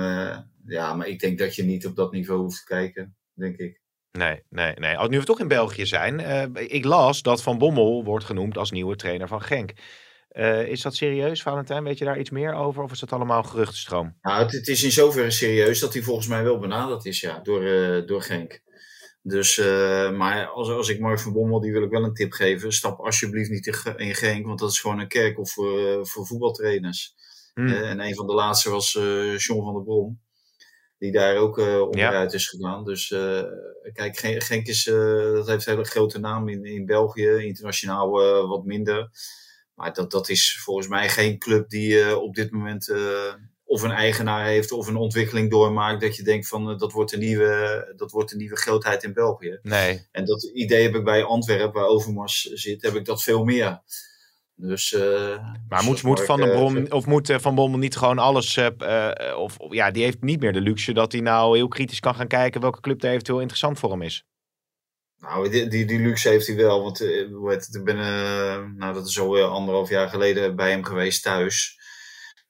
[0.67, 3.81] ja, maar ik denk dat je niet op dat niveau hoeft te kijken, denk ik.
[4.12, 4.97] Nee, nee, nee.
[4.97, 6.21] Als nu we toch in België zijn.
[6.55, 9.73] ik las dat Van Bommel wordt genoemd als nieuwe trainer van Genk.
[10.38, 11.85] Uh, is dat serieus, Valentijn?
[11.85, 12.83] Weet je daar iets meer over?
[12.83, 14.16] Of is dat allemaal geruchtenstroom?
[14.22, 17.40] Nou, het, het, is in zoverre serieus dat hij volgens mij wel benaderd is, ja,
[17.40, 18.62] door, uh, door Genk.
[19.22, 22.33] Dus, uh, maar als, als ik Mark van Bommel, die wil ik wel een tip
[22.33, 22.72] geven.
[22.72, 27.14] Stap alsjeblieft niet in Genk, want dat is gewoon een kerkel voor, voor voetbaltrainers.
[27.55, 27.68] Hmm.
[27.68, 28.92] en een van de laatste was
[29.37, 30.20] John van der Brom.
[30.98, 32.38] Die daar ook onderuit ja.
[32.38, 32.85] is gegaan.
[32.85, 33.09] Dus
[33.92, 37.29] kijk, Genk is, dat heeft een hele grote naam in, in België.
[37.29, 38.11] Internationaal
[38.48, 39.11] wat minder.
[39.79, 43.83] Maar dat, dat is volgens mij geen club die uh, op dit moment uh, of
[43.83, 46.01] een eigenaar heeft of een ontwikkeling doormaakt.
[46.01, 49.12] Dat je denkt van uh, dat, wordt een nieuwe, dat wordt een nieuwe grootheid in
[49.12, 49.59] België.
[49.62, 50.07] Nee.
[50.12, 53.83] En dat idee heb ik bij Antwerpen, waar Overmars zit, heb ik dat veel meer.
[54.55, 54.97] Dus,
[55.69, 58.59] maar moet, moet Van der Brom of moet Van Bommel niet gewoon alles.
[59.37, 62.27] of ja, die heeft niet meer de luxe dat hij nou heel kritisch kan gaan
[62.27, 64.25] kijken welke club er eventueel interessant voor hem is.
[65.18, 66.83] Nou, die, die, die, luxe heeft hij wel.
[66.83, 71.22] Want het, ik ben, uh, nou, dat is alweer anderhalf jaar geleden bij hem geweest
[71.22, 71.76] thuis.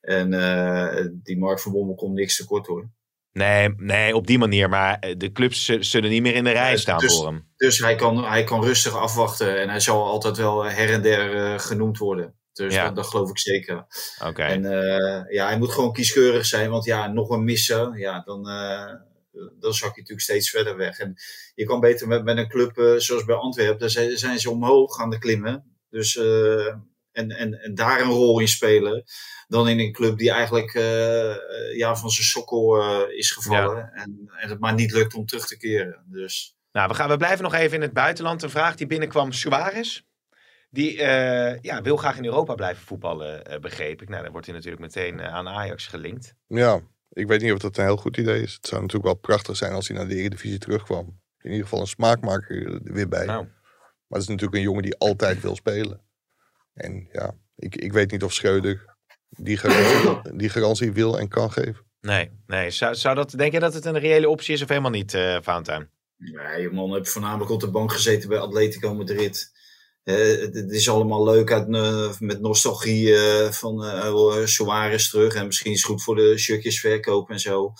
[0.00, 2.90] En uh, die Mark van Bommel komt niks tekort hoor.
[3.32, 4.68] Nee, nee, op die manier.
[4.68, 7.48] Maar de clubs zullen niet meer in de rij staan dus, voor hem.
[7.56, 9.60] Dus hij kan, hij kan rustig afwachten.
[9.60, 12.34] En hij zal altijd wel her en der genoemd worden.
[12.52, 12.84] Dus ja.
[12.84, 13.86] dat, dat, geloof ik zeker.
[14.24, 14.42] Oké.
[14.42, 14.62] En
[15.30, 16.70] ja, hij moet gewoon kieskeurig zijn.
[16.70, 17.98] Want ja, nog een missen.
[17.98, 18.48] Ja, dan
[19.58, 20.98] dan zak je natuurlijk steeds verder weg.
[20.98, 21.14] En
[21.54, 24.50] je kan beter met, met een club uh, zoals bij Antwerpen, daar zijn, zijn, ze
[24.50, 25.76] omhoog aan de klimmen.
[25.90, 26.66] Dus uh,
[27.12, 29.04] en, en, en daar een rol in spelen.
[29.48, 30.72] Dan in een club die eigenlijk
[31.74, 33.92] ja, van zijn sokkel is gevallen.
[33.92, 36.04] En, en het maar niet lukt om terug te keren.
[36.06, 36.56] Dus...
[36.72, 38.42] Nou, we, gaan, we blijven nog even in het buitenland.
[38.42, 40.02] Een vraag die binnenkwam, Suarez.
[40.70, 40.96] Die
[41.60, 44.08] ja, wil graag in Europa blijven voetballen, begreep ik.
[44.08, 46.34] Nou, dan wordt hij natuurlijk meteen aan Ajax gelinkt.
[46.46, 46.80] Ja,
[47.18, 48.54] ik weet niet of dat een heel goed idee is.
[48.54, 51.20] Het zou natuurlijk wel prachtig zijn als hij naar de Eredivisie terugkwam.
[51.40, 53.26] In ieder geval een smaakmaker er weer bij.
[53.26, 53.44] Nou.
[53.44, 56.00] Maar het is natuurlijk een jongen die altijd wil spelen.
[56.74, 58.96] En ja, ik, ik weet niet of Schreuder
[59.28, 61.86] die garantie, die garantie wil en kan geven.
[62.00, 62.70] Nee, nee.
[62.70, 65.40] Zou, zou dat, denk je dat het een reële optie is of helemaal niet, uh,
[65.42, 65.90] Fountain?
[66.16, 69.52] Nee, man heb voornamelijk op de bank gezeten bij Atletico Madrid.
[70.08, 75.34] Uh, het, is allemaal leuk uit, uh, met nostalgie uh, van uh, Suarez terug.
[75.34, 77.72] En misschien is het goed voor de shirtjes verkopen en zo.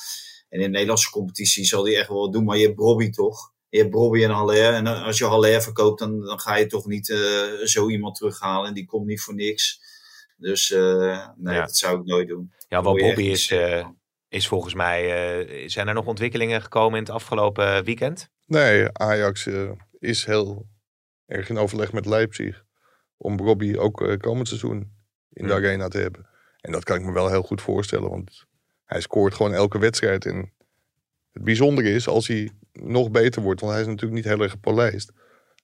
[0.49, 2.45] En in de Nederlandse competitie zal hij echt wel doen.
[2.45, 3.53] Maar je hebt Bobby toch?
[3.69, 4.75] Je hebt Bobby en Haller.
[4.75, 7.07] En als je Haller verkoopt, dan, dan ga je toch niet
[7.65, 8.69] zo iemand terughalen.
[8.69, 9.81] En die komt niet voor niks.
[10.37, 10.69] Dus
[11.37, 12.53] nee, dat zou ik nooit doen.
[12.69, 13.55] Ja, wel Bobby is,
[14.29, 15.67] is volgens mij...
[15.67, 18.29] zijn er nog ontwikkelingen gekomen in het afgelopen weekend?
[18.47, 19.49] Nee, Ajax
[19.99, 20.67] is heel
[21.29, 22.65] erg in overleg met Leipzig.
[23.17, 24.93] Om Robbie ook uh, komend seizoen
[25.33, 26.27] in de arena te hebben.
[26.61, 28.11] En dat kan ik me wel heel goed voorstellen.
[28.11, 28.47] Want
[28.85, 30.27] hij scoort gewoon elke wedstrijd.
[30.27, 30.53] En
[31.33, 33.61] het bijzondere is als hij nog beter wordt.
[33.61, 35.13] Want hij is natuurlijk niet heel erg gepolijst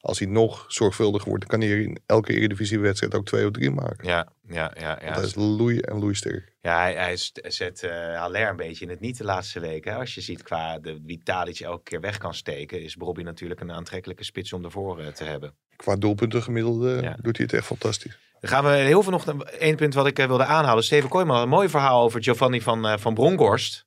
[0.05, 3.71] als hij nog zorgvuldiger wordt, dan kan hij in elke Eredivisie-wedstrijd ook twee of drie
[3.71, 4.09] maken.
[4.09, 4.99] Ja, ja, ja.
[5.03, 5.13] ja.
[5.13, 6.53] Hij is loei en loeisterk.
[6.61, 7.17] Ja, hij, hij
[7.51, 9.97] zet uh, Haller een beetje in het niet de laatste weken.
[9.97, 13.73] Als je ziet qua de, wie elke keer weg kan steken, is Bobby natuurlijk een
[13.73, 15.55] aantrekkelijke spits om ervoor uh, te hebben.
[15.77, 18.19] Qua doelpunten gemiddelde doet hij het echt fantastisch.
[18.41, 20.85] Dan gaan we heel veel nog één punt wat ik uh, wilde aanhalen.
[20.85, 23.87] Steven Kooijman, een mooi verhaal over Giovanni van, van Bronkhorst.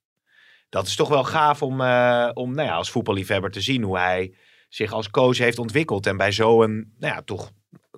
[0.70, 1.74] Dat is toch wel gaaf om,
[2.34, 4.34] om nou ja, als voetballiefhebber te zien hoe hij
[4.68, 6.08] zich als coach heeft ontwikkeld.
[6.08, 7.52] En bij zo'n, nou ja, toch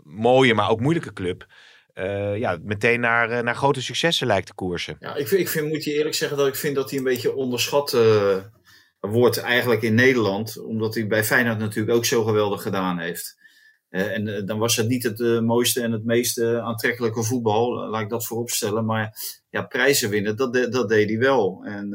[0.03, 1.47] mooie, maar ook moeilijke club.
[1.95, 4.95] Uh, ja, meteen naar, uh, naar grote successen lijkt te koersen.
[4.99, 7.35] Ja, ik, ik vind, moet je eerlijk zeggen dat ik vind dat hij een beetje
[7.35, 8.37] onderschat uh,
[8.99, 10.61] wordt eigenlijk in Nederland.
[10.61, 13.37] Omdat hij bij Feyenoord natuurlijk ook zo geweldig gedaan heeft.
[13.89, 18.25] en dan was het niet het mooiste en het meest aantrekkelijke voetbal, laat ik dat
[18.25, 18.85] voorop stellen.
[18.85, 19.17] Maar
[19.49, 21.61] ja, prijzen winnen, dat, dat deed hij wel.
[21.63, 21.89] En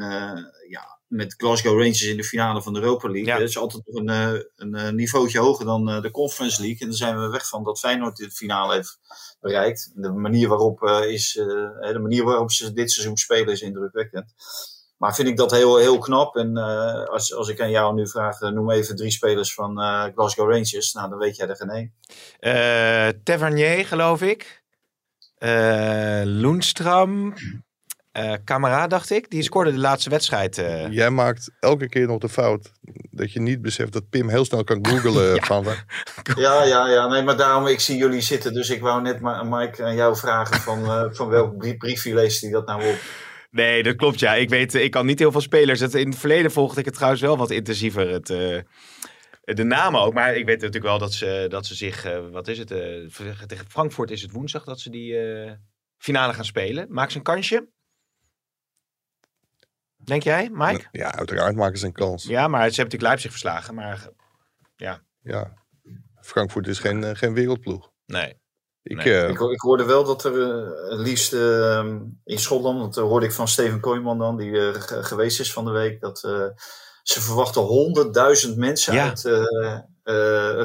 [1.15, 3.33] met Glasgow Rangers in de finale van de Europa League.
[3.33, 6.81] Dat is altijd nog een, eh, een, een niveautje hoger dan eh, de Conference League.
[6.81, 8.99] En dan zijn we weg van dat Feyenoord de finale heeft
[9.41, 9.91] bereikt.
[9.95, 14.35] De manier waarop, is, de manier waarop ze dit seizoen spelen is indrukwekkend.
[14.97, 16.37] Maar vind ik dat heel, heel knap.
[16.37, 16.57] En
[17.09, 19.79] als, als ik aan jou nu vraag, noem even drie spelers van
[20.15, 20.93] Glasgow Rangers.
[20.93, 21.71] Nou, dan weet jij er geen
[22.41, 23.23] één.
[23.25, 24.63] Tavernier, geloof ik.
[26.25, 27.35] Loenstram.
[28.19, 30.59] Uh, Camara, dacht ik, die scoorde de laatste wedstrijd.
[30.59, 30.93] Uh...
[30.93, 32.73] Jij maakt elke keer nog de fout
[33.11, 35.35] dat je niet beseft dat Pim heel snel kan googlen.
[35.35, 35.45] ja.
[35.45, 35.65] Van,
[36.37, 37.07] ja, ja, ja.
[37.07, 38.53] Nee, maar daarom, ik zie jullie zitten.
[38.53, 42.41] Dus ik wou net maar, Mike aan jou vragen van, uh, van welk briefje leest
[42.41, 42.97] hij dat nou op?
[43.51, 44.35] Nee, dat klopt ja.
[44.35, 45.81] Ik weet, ik kan niet heel veel spelers.
[45.81, 48.09] Het, in het verleden volgde ik het trouwens wel wat intensiever.
[48.09, 48.27] Het,
[49.45, 50.15] de namen ook.
[50.15, 52.69] Maar ik weet natuurlijk wel dat ze, dat ze zich, wat is het?
[53.47, 55.17] tegen Frankfurt is het woensdag dat ze die
[55.99, 56.87] finale gaan spelen.
[56.89, 57.73] Maak ze een kansje?
[60.05, 60.89] Denk jij, Mike?
[60.93, 62.25] Ja, uiteraard maken ze een kans.
[62.25, 63.75] Ja, maar ze hebben natuurlijk Leipzig verslagen.
[63.75, 64.09] Maar
[64.77, 65.03] ja.
[65.23, 65.53] Ja,
[66.21, 67.91] Frankfurt is geen, eh, geen wereldploeg.
[68.07, 68.43] Nee.
[68.83, 71.85] Ik, uh, ik, ik, hoorde wel dat er uh, het liefst uh,
[72.25, 76.01] in Schotland, dat hoorde ik van Steven Kooijman dan, die geweest is van de week,
[76.01, 76.19] dat
[77.03, 79.07] ze verwachten honderdduizend mensen ja.
[79.09, 79.23] uit,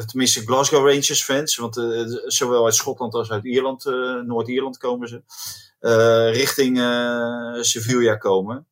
[0.08, 1.75] tenminste Glasgow Rangers fans, want
[2.25, 3.86] zowel uit Schotland als uit Ierland,
[4.25, 5.21] Noord-Ierland komen ze,
[6.32, 6.78] richting
[7.65, 8.67] Sevilla komen.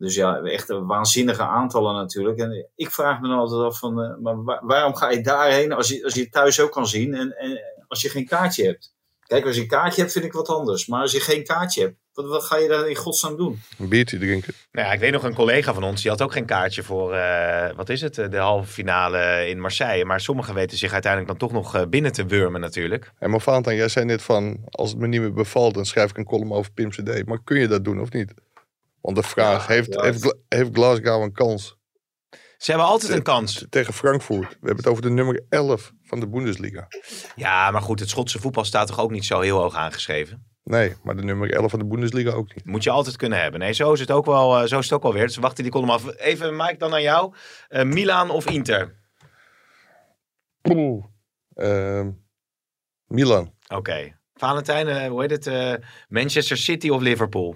[0.00, 2.38] Dus ja, echt waanzinnige aantallen natuurlijk.
[2.38, 5.88] En ik vraag me dan altijd af van, uh, maar waarom ga je daarheen als
[5.88, 8.94] je, als je het thuis ook kan zien en, en als je geen kaartje hebt?
[9.26, 10.86] Kijk, als je een kaartje hebt vind ik wat anders.
[10.86, 13.60] Maar als je geen kaartje hebt, wat, wat ga je daar in godsnaam doen?
[13.78, 14.54] Een biertje drinken.
[14.72, 17.14] Nou ja, ik weet nog een collega van ons, die had ook geen kaartje voor,
[17.14, 20.04] uh, wat is het, de halve finale in Marseille.
[20.04, 23.12] Maar sommigen weten zich uiteindelijk dan toch nog binnen te wurmen natuurlijk.
[23.18, 26.10] En maar Valentin, jij zei net van, als het me niet meer bevalt, dan schrijf
[26.10, 27.26] ik een column over Pim CD.
[27.26, 28.34] Maar kun je dat doen of niet?
[29.00, 31.78] Want de vraag, heeft, heeft, heeft Glasgow een kans?
[32.60, 33.66] Ze hebben altijd een kans.
[33.70, 34.48] Tegen Frankfurt.
[34.48, 36.88] We hebben het over de nummer 11 van de Bundesliga.
[37.36, 40.46] Ja, maar goed, het Schotse voetbal staat toch ook niet zo heel hoog aangeschreven?
[40.64, 42.64] Nee, maar de nummer 11 van de Bundesliga ook niet.
[42.64, 43.60] Moet je altijd kunnen hebben.
[43.60, 45.26] Nee, zo is het ook wel, uh, zo is het ook wel weer.
[45.26, 46.16] Dus wachten die column af.
[46.16, 47.34] Even, Mike, dan aan jou.
[47.68, 48.94] Uh, Milan of Inter?
[50.62, 52.06] Uh,
[53.06, 53.54] Milan.
[53.64, 53.74] Oké.
[53.76, 54.16] Okay.
[54.34, 55.78] Valentijn, uh, hoe heet het?
[56.08, 57.54] Manchester City of Liverpool?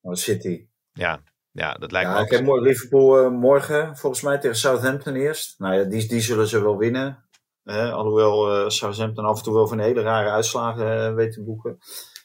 [0.00, 0.66] Oh, City.
[0.96, 1.20] Ja,
[1.50, 2.24] ja, dat lijkt me ook.
[2.24, 5.58] Ik heb Liverpool uh, morgen volgens mij tegen Southampton eerst.
[5.58, 7.24] Nou ja, die, die zullen ze wel winnen.
[7.64, 11.78] alhoewel uh, Southampton af en toe wel van hele rare uitslagen weet te boeken.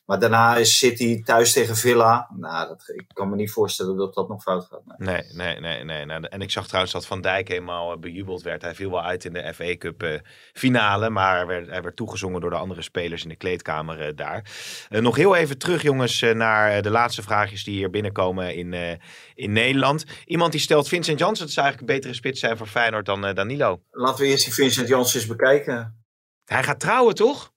[0.06, 2.30] Maar daarna is City thuis tegen Villa.
[2.38, 4.82] Nou, dat, ik kan me niet voorstellen dat dat nog fout gaat.
[4.98, 5.84] Nee, nee, nee.
[5.84, 6.20] nee, nee.
[6.20, 8.62] En ik zag trouwens dat Van Dijk helemaal bejubeld werd.
[8.62, 10.20] Hij viel wel uit in de FA Cup uh,
[10.54, 11.10] finale.
[11.10, 14.52] Maar hij werd, hij werd, toegezongen door de andere spelers in de kleedkamer uh, daar.
[14.90, 19.00] Nog heel even terug, jongens, naar de laatste vraagjes die hier binnenkomen in,
[19.36, 20.06] in Nederland.
[20.26, 23.82] Iemand die stelt: Vincent Janssen zou eigenlijk een betere spits zijn voor Feyenoord dan Danilo.
[23.92, 26.04] Laten we eerst die Vincent Janssen eens bekijken.
[26.46, 27.52] Hij gaat trouwen, toch?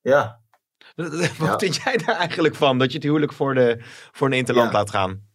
[0.00, 0.43] Ja.
[1.38, 2.78] Wat vind jij daar eigenlijk van?
[2.78, 3.78] Dat je het huwelijk voor, de,
[4.12, 5.32] voor een interland laat gaan?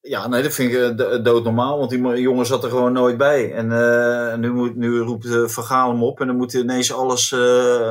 [0.00, 1.78] Ja, nee, dat vind ik uh, doodnormaal.
[1.78, 3.52] Want die jongen zat er gewoon nooit bij.
[3.52, 6.20] En uh, nu, moet, nu roept uh, Vergaal hem op.
[6.20, 7.30] En dan moet hij ineens alles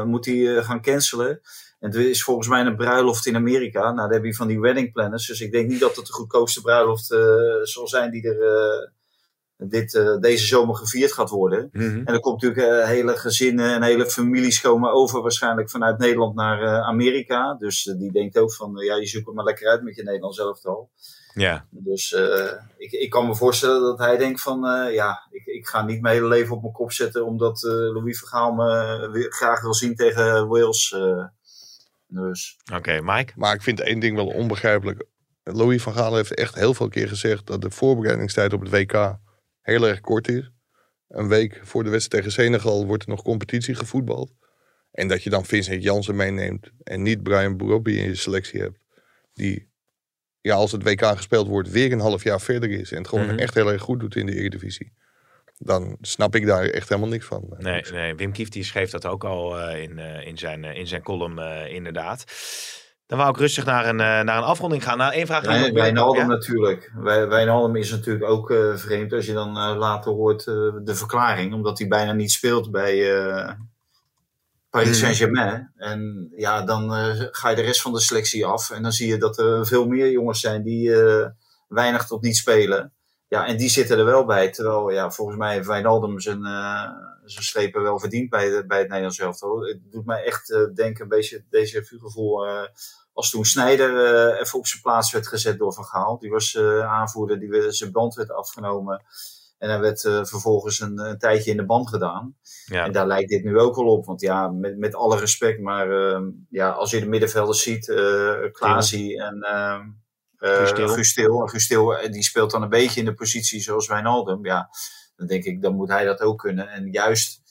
[0.06, 1.42] moet hij, gaan cancelen.
[1.80, 3.82] En het is volgens mij een bruiloft in Amerika.
[3.82, 5.28] Nou, daar heb je van die wedding planners.
[5.28, 7.06] Dus ik denk niet dat het de goedkoopste bruiloft
[7.64, 8.92] zal zijn die er
[9.70, 11.70] dit, uh, deze zomer gevierd gaat worden.
[11.72, 12.02] Mhm.
[12.06, 16.36] En er komt natuurlijk uh, hele gezinnen en hele families komen over waarschijnlijk vanuit Nederland
[16.36, 17.54] naar uh, Amerika.
[17.54, 20.40] Dus die denkt ook van, ja, je zoekt het maar lekker uit met je Nederlands
[20.40, 20.90] elftal.
[21.34, 21.66] Ja.
[21.70, 22.12] Dus
[22.78, 24.60] ik, ik kan me voorstellen dat hij denkt van,
[24.92, 28.52] ja, ik, ik ga niet mijn hele leven op mijn kop zetten omdat Louis Vergaal
[28.52, 30.96] me graag wil zien tegen Wales.
[32.08, 32.58] dus.
[32.74, 33.34] Oké, Mike?
[33.36, 35.06] Maar ik vind één ding wel onbegrijpelijk.
[35.44, 39.18] Louis van Gaal heeft echt heel veel keer gezegd dat de voorbereidingstijd op het WK
[39.64, 40.52] heel erg kort is.
[41.08, 44.34] Een week voor de wedstrijd tegen Senegal wordt er nog competitie gevoetbald.
[44.92, 48.78] En dat je dan Vincent Jansen meeneemt en niet Brian Brobby in je selectie hebt.
[49.34, 49.70] Die,
[50.42, 52.92] ja, als het WK gespeeld wordt, weer een half jaar verder is.
[52.92, 53.38] En het gewoon mhm.
[53.38, 54.94] echt heel erg goed doet in de Eredivisie.
[55.58, 57.56] Dan snap ik daar echt helemaal niks van.
[57.58, 60.78] Nee, nee Wim Kieft die schreef dat ook al uh, in, uh, in, zijn, uh,
[60.78, 62.24] in zijn column inderdaad.
[63.06, 64.98] Dan wou ik rustig naar een, uh, naar een afronding gaan.
[64.98, 65.44] Nou, één vraag.
[65.44, 66.28] Ja, Wijnaldum ja.
[66.28, 66.92] natuurlijk.
[66.96, 71.54] Wij, Wijnaldum is natuurlijk ook uh, vreemd als je dan uh, later hoort de verklaring.
[71.54, 72.96] Omdat hij bijna niet speelt bij
[74.70, 74.98] Paris hmm.
[74.98, 75.72] Saint-Germain.
[75.76, 76.92] En ja, dan
[77.32, 78.70] ga je de rest van de selectie af.
[78.70, 80.92] En dan zie je dat er veel meer jongens zijn die
[81.68, 82.94] weinig tot niet spelen.
[83.34, 84.50] Ja, en die zitten er wel bij.
[84.50, 86.42] Terwijl, ja, volgens mij heeft Wijnaldum zijn,
[87.24, 89.62] zijn strepen wel verdiend bij, de, bij het Nederlands elftal.
[89.62, 92.46] Het doet mij echt denken, een beetje deze gevoel
[93.14, 96.20] als toen Snijder uh, even op zijn plaats werd gezet door Van Gaal.
[96.20, 99.04] Die was uh, aanvoerder, die werd, zijn band werd afgenomen.
[99.58, 102.36] En hij werd uh, vervolgens een, een, tijdje in de band gedaan.
[102.66, 102.86] Ja.
[102.86, 104.06] En daar lijkt dit nu ook wel op.
[104.06, 105.60] Want ja, met, met alle respect.
[105.60, 107.86] Maar ehm, ja, als je de middenvelders ziet,
[108.52, 109.46] Klaasie en
[110.50, 111.48] Gustil.
[111.48, 114.46] Gustil, die speelt dan een beetje in de positie zoals Wijnaldum.
[114.46, 114.70] Ja,
[115.16, 116.70] dan denk ik, dan moet hij dat ook kunnen.
[116.70, 117.42] En juist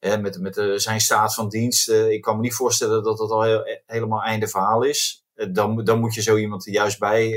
[0.00, 1.88] met met uh, zijn staat van dienst.
[1.88, 5.24] Uh, ik kan me niet voorstellen dat dat al heel, helemaal einde verhaal is.
[5.34, 7.28] Uh, dan, dan moet je zo iemand er juist bij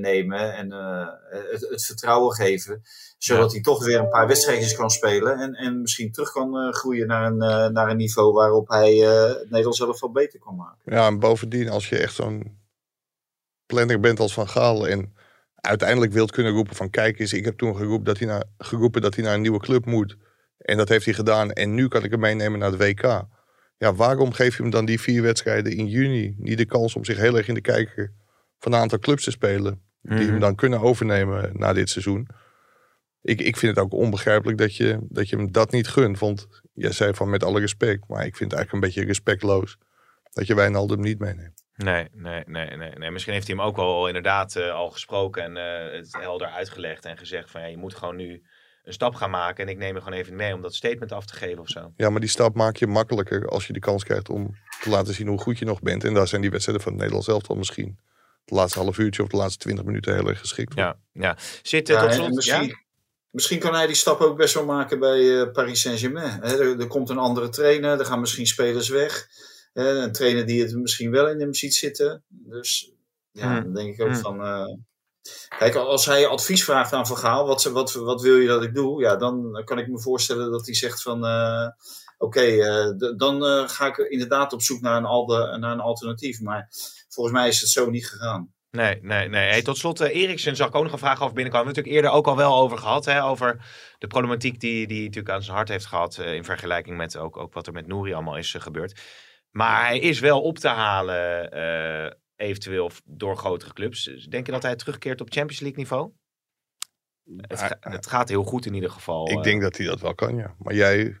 [0.00, 0.70] nemen en
[1.50, 2.82] het, het, vertrouwen geven.
[3.18, 5.38] Zodat hij toch weer een paar wedstrijdjes kan spelen.
[5.38, 9.78] En, en misschien terug kan groeien naar een, naar een niveau waarop hij het Nederlands
[9.78, 10.78] zelf wel beter kan maken.
[10.84, 12.63] Ja, en bovendien als je echt zo'n
[13.74, 15.14] planner bent als Van Gaal en
[15.54, 19.02] uiteindelijk wilt kunnen roepen van kijk eens, ik heb toen geroepen dat hij naar, geroepen
[19.02, 20.16] dat hij naar een nieuwe club moet
[20.58, 21.52] en dat heeft hij gedaan.
[21.52, 23.02] En nu kan ik hem meenemen naar de WK.
[23.78, 27.04] Ja, waarom geef je hem dan die vier wedstrijden in juni niet de kans om
[27.04, 28.12] zich heel erg in de kijker
[28.58, 29.82] van een aantal clubs te spelen?
[30.00, 30.40] Die hem mhm.
[30.40, 32.28] dan kunnen overnemen na dit seizoen.
[33.22, 36.18] Ik, ik vind het ook onbegrijpelijk dat je, dat je hem dat niet gunt.
[36.18, 38.08] Want jij zei van met alle respect.
[38.08, 39.78] Maar ik vind het eigenlijk een beetje respectloos
[40.32, 41.63] dat je Wijnaldum niet meeneemt.
[41.76, 43.10] Nee, nee, nee, nee, nee.
[43.10, 47.04] Misschien heeft hij hem ook wel inderdaad uh, al gesproken en uh, het helder uitgelegd
[47.04, 48.42] en gezegd van ja, je moet gewoon nu
[48.84, 51.26] een stap gaan maken en ik neem er gewoon even mee om dat statement af
[51.26, 51.92] te geven of zo.
[51.96, 55.14] Ja, maar die stap maak je makkelijker als je de kans krijgt om te laten
[55.14, 56.04] zien hoe goed je nog bent.
[56.04, 57.98] En daar zijn die wedstrijden van het Nederlands elftal misschien
[58.44, 60.82] het laatste half uurtje of de laatste twintig minuten heel erg geschikt voor.
[60.82, 61.36] Ja, ja.
[61.62, 62.82] Zit ja, tot slot, misschien, ja?
[63.30, 66.42] misschien kan hij die stap ook best wel maken bij uh, Paris Saint-Germain.
[66.42, 69.28] Er, er, komt een andere trainer, er gaan misschien spelers weg.
[69.74, 72.24] Een trainer die het misschien wel in hem ziet zitten.
[72.28, 72.92] Dus
[73.30, 73.62] ja, hmm.
[73.62, 74.20] dan denk ik ook hmm.
[74.20, 74.40] van...
[74.40, 74.74] Uh,
[75.58, 78.74] Kijk, als hij advies vraagt aan Van Gaal, wat, wat, wat wil je dat ik
[78.74, 79.00] doe?
[79.00, 81.68] Ja, dan kan ik me voorstellen dat hij zegt van, uh,
[82.18, 86.40] oké, okay, uh, dan ga ik inderdaad op zoek naar een, alde, naar een alternatief.
[86.40, 86.68] Maar
[87.08, 88.52] volgens mij is het zo niet gegaan.
[88.70, 89.48] Nee, nee, nee.
[89.48, 91.66] Hey, tot slot, uh, Eriksen zag ik ook nog een vraag over binnenkomen.
[91.66, 93.04] We hebben het natuurlijk eerder ook al wel over gehad.
[93.04, 93.66] Hè, over
[93.98, 96.18] de problematiek die, die hij natuurlijk aan zijn hart heeft gehad.
[96.18, 99.00] in vergelijking met ook, ook wat er met Nouri allemaal is gebeurd.
[99.56, 101.50] Maar hij is wel op te halen
[102.36, 104.26] eventueel door grotere clubs.
[104.28, 106.12] Denk je dat hij terugkeert op Champions League niveau?
[107.36, 109.30] Het, het gaat heel goed in ieder geval.
[109.30, 109.62] Ik denk eh.
[109.62, 110.54] dat hij dat wel kan, ja.
[110.58, 111.18] Maar jij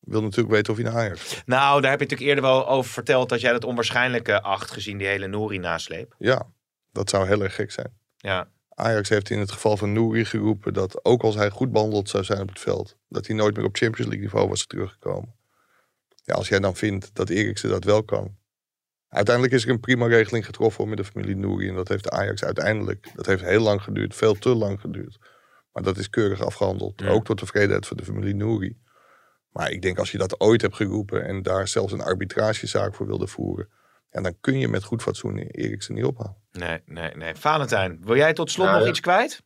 [0.00, 2.90] wil natuurlijk weten of hij naar Ajax Nou, daar heb je natuurlijk eerder wel over
[2.90, 6.14] verteld dat jij dat onwaarschijnlijke acht gezien die hele Nouri nasleep.
[6.18, 6.46] Ja,
[6.92, 7.98] dat zou heel erg gek zijn.
[8.16, 8.48] Ja.
[8.68, 12.24] Ajax heeft in het geval van Nouri geroepen dat ook als hij goed behandeld zou
[12.24, 15.38] zijn op het veld, dat hij nooit meer op Champions League niveau was teruggekomen.
[16.30, 18.36] Ja, als jij dan vindt dat Eriksen dat wel kan.
[19.08, 21.68] Uiteindelijk is er een prima regeling getroffen met de familie Nouri.
[21.68, 25.18] En dat heeft Ajax uiteindelijk, dat heeft heel lang geduurd, veel te lang geduurd.
[25.72, 27.04] Maar dat is keurig afgehandeld.
[27.06, 28.78] Ook tot tevredenheid van de familie Nouri.
[29.52, 33.06] Maar ik denk als je dat ooit hebt geroepen en daar zelfs een arbitragezaak voor
[33.06, 33.68] wilde voeren.
[34.10, 36.36] En dan kun je met goed fatsoen Eriksen niet ophalen.
[36.52, 37.34] Nee, nee, nee.
[37.34, 39.42] Valentijn, wil jij tot slot nog iets kwijt?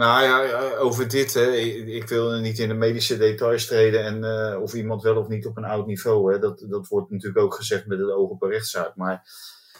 [0.00, 1.52] Nou ja, over dit, hè.
[1.52, 5.46] Ik, wil niet in de medische details treden en uh, of iemand wel of niet
[5.46, 6.32] op een oud niveau.
[6.32, 6.38] Hè.
[6.38, 8.96] Dat, dat wordt natuurlijk ook gezegd met het oog op een rechtszaak.
[8.96, 9.22] Maar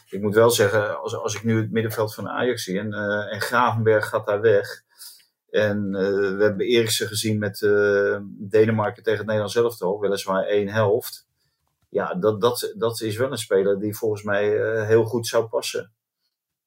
[0.08, 3.32] ik moet wel zeggen, als, als ik nu het middenveld van Ajax zie en, uh,
[3.32, 4.82] en Gravenberg gaat daar weg.
[5.50, 6.00] En uh,
[6.36, 7.58] we hebben Eriksen gezien met
[8.38, 11.26] Denemarken tegen het Nederlands elftal, weliswaar één helft.
[11.88, 14.48] Ja, dat, dat, dat is wel een speler die volgens mij
[14.86, 15.92] heel goed zou passen.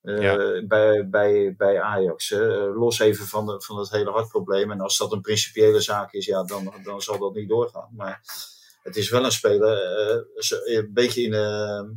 [0.03, 2.29] Uh, bij, bij, bij Ajax.
[2.75, 4.71] los even van, de, van het hele hartprobleem.
[4.71, 7.89] En als dat een principiële zaak is, ja, dan, dan zal dat niet doorgaan.
[7.95, 8.21] Maar
[8.83, 10.25] het is wel een speler,
[10.65, 11.95] uh, een beetje in de,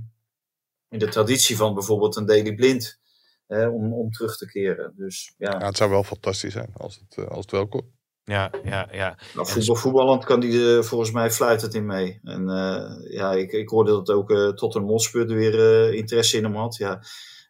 [0.89, 2.99] in de traditie van bijvoorbeeld een Daily Blind.
[3.47, 4.93] om, om terug te keren.
[4.97, 5.51] Dus, ja.
[5.59, 7.95] ja het zou wel fantastisch zijn als het, als het wel komt.
[8.27, 9.19] Ja, ja, ja.
[9.35, 12.21] Nou, voetbal, voetballend kan die uh, volgens mij fluit het in mee.
[12.23, 16.45] En uh, ja, ik, ik hoorde dat ook uh, tot een Mosper weer interesse in
[16.45, 16.77] hem had.
[16.77, 17.03] Ja,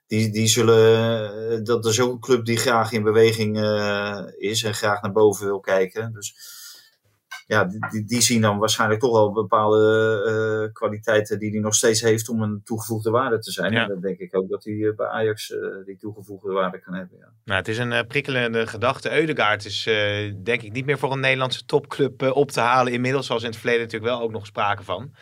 [0.06, 1.50] die, die zullen.
[1.50, 5.12] Eh, dat is ook een club die graag in beweging uh, is en graag naar
[5.12, 6.12] boven wil kijken.
[6.12, 6.54] Dus
[7.46, 12.00] ja, die, die zien dan waarschijnlijk toch wel bepaalde uh, kwaliteiten die hij nog steeds
[12.00, 13.72] heeft om een toegevoegde waarde te zijn.
[13.72, 13.82] Ja.
[13.82, 15.54] En dan denk ik ook dat hij bij Ajax
[15.84, 17.18] die toegevoegde waarde kan hebben.
[17.18, 17.32] Ja.
[17.44, 19.12] Nou, het is een prikkelende gedachte.
[19.12, 19.84] Eudegaard is
[20.42, 22.92] denk ik niet meer voor een Nederlandse topclub op te halen.
[22.92, 25.14] Inmiddels was in het verleden natuurlijk wel ook nog sprake van.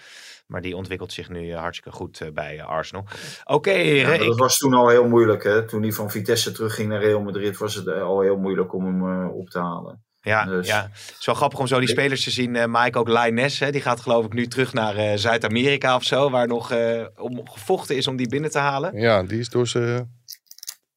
[0.46, 3.04] Maar die ontwikkelt zich nu eh, hartstikke goed eh, bij eh, Arsenal.
[3.44, 5.42] Oké, okay, Dat was toen al heel moeilijk.
[5.42, 5.66] Hè?
[5.66, 9.28] Toen hij van Vitesse terugging naar Real Madrid was het al heel moeilijk om hem
[9.28, 10.04] op te halen.
[10.20, 10.66] Ja, dus...
[10.66, 12.54] ja, het is wel grappig om zo die spelers te zien.
[12.54, 16.04] Uh, Mike ook Lines, hè, die gaat geloof ik nu terug naar uh, Zuid-Amerika of
[16.04, 18.98] zo, waar nog uh, om gevochten is om die binnen te halen.
[18.98, 20.10] Ja, die is door zijn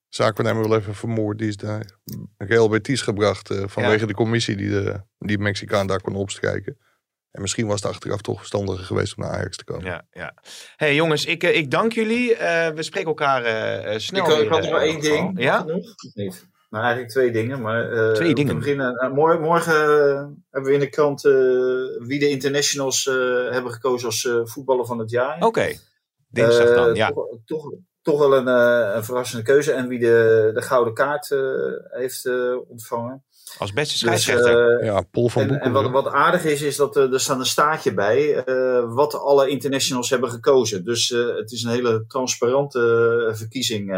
[0.10, 1.38] zaakwaarnemer wel even vermoord.
[1.38, 1.86] Die is daar
[2.38, 4.06] Real Betis gebracht vanwege ja.
[4.06, 6.78] de commissie die de die Mexicaan daar kon opstrijken.
[7.38, 9.86] En misschien was het achteraf toch verstandiger geweest om naar Ajax te komen.
[9.86, 10.34] Ja, ja.
[10.76, 12.32] hey, jongens, ik, eh, ik dank jullie.
[12.32, 14.24] Uh, we spreken elkaar uh, snel.
[14.24, 15.42] Ik, weer, ik had nog één ding.
[15.42, 15.64] Ja?
[15.64, 15.94] Nog?
[16.14, 16.48] Niet.
[16.70, 17.62] Nou, eigenlijk twee dingen.
[17.62, 18.58] Maar, uh, twee dingen?
[18.58, 19.76] Beginnen, morgen, morgen
[20.50, 21.22] hebben we in de krant
[22.08, 23.06] wie de internationals
[23.50, 25.36] hebben gekozen als voetballer van het jaar.
[25.36, 25.80] Oké, okay.
[26.28, 27.12] dinsdag dan, ja.
[27.12, 29.72] Toch, toch, toch wel een, een, verrassende keuze.
[29.72, 31.36] En wie de, de gouden kaart
[31.90, 32.30] heeft
[32.68, 33.24] ontvangen.
[33.58, 34.78] Als beste dus, scheidsrechter.
[34.78, 37.40] Dus, ja, Paul van En, en wat, wat, aardig is, is dat er, er staat
[37.40, 40.86] een staatje bij uh, wat alle internationals hebben gekozen.
[40.86, 43.96] Dus uh, het is een hele transparante verkiezing.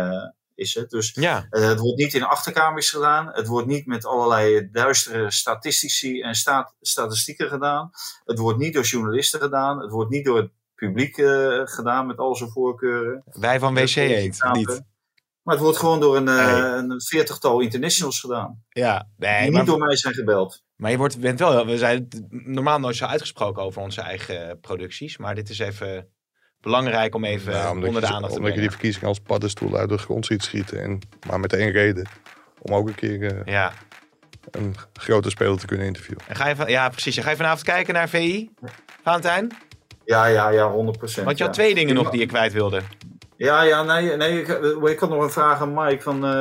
[0.55, 0.89] is het.
[0.89, 1.47] Dus ja.
[1.49, 3.29] het wordt niet in achterkamers gedaan.
[3.31, 7.89] Het wordt niet met allerlei duistere statistici en staat, statistieken gedaan.
[8.25, 9.79] Het wordt niet door journalisten gedaan.
[9.79, 11.15] Het wordt niet door het publiek
[11.63, 13.23] gedaan met al zijn voorkeuren.
[13.25, 14.81] Wij van WC Eend, niet.
[15.49, 18.63] Maar het wordt gewoon door een, uh, een veertigtal internationals gedaan.
[18.69, 20.63] Ja, nee, die niet door mij zijn gebeld.
[20.75, 25.17] Maar je wordt, bent wel, we zijn normaal nooit zo uitgesproken over onze eigen producties.
[25.17, 26.07] Maar dit is even
[26.61, 29.89] belangrijk om even nou, onder de aandacht te Omdat je die verkiezing als paddenstoel uit
[29.89, 30.81] de grond ziet schieten.
[30.81, 32.07] En, maar met één reden.
[32.61, 33.71] Om ook een keer uh, ja.
[34.51, 36.23] een grote speler te kunnen interviewen.
[36.27, 37.17] En ga je, ja, precies.
[37.17, 38.49] Ga je vanavond kijken naar VI,
[39.03, 39.51] Valentijn?
[40.05, 40.75] Ja, ja, ja, 100%.
[40.75, 41.49] Want je had ja.
[41.49, 42.81] twee dingen nog die je kwijt wilde.
[43.39, 44.47] Ja, ja, nee, nee ik,
[44.83, 46.01] ik had nog een vraag aan Mike.
[46.01, 46.31] Van, uh,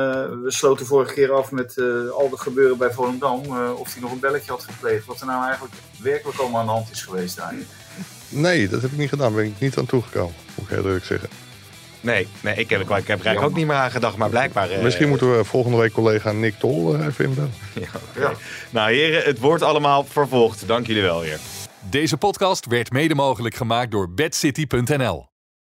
[0.43, 3.43] we sloten vorige keer af met uh, al het gebeuren bij Volendam.
[3.45, 5.05] Uh, of hij nog een belletje had gepleegd.
[5.05, 7.53] Wat er nou eigenlijk werkelijk allemaal aan de hand is geweest daar.
[8.29, 9.35] Nee, dat heb ik niet gedaan.
[9.35, 11.29] Ben ik niet aan toegekomen, moet ik heel eerlijk zeggen.
[12.01, 14.69] Nee, nee ik, heb, ik heb er eigenlijk ook niet meer aan gedacht, maar blijkbaar...
[14.81, 17.53] Misschien moeten we volgende week collega Nick Tol even inbellen.
[17.73, 18.31] Ja, okay.
[18.31, 18.37] ja.
[18.69, 20.67] Nou heren, het wordt allemaal vervolgd.
[20.67, 21.39] Dank jullie wel weer.
[21.89, 25.28] Deze podcast werd mede mogelijk gemaakt door bedcity.nl.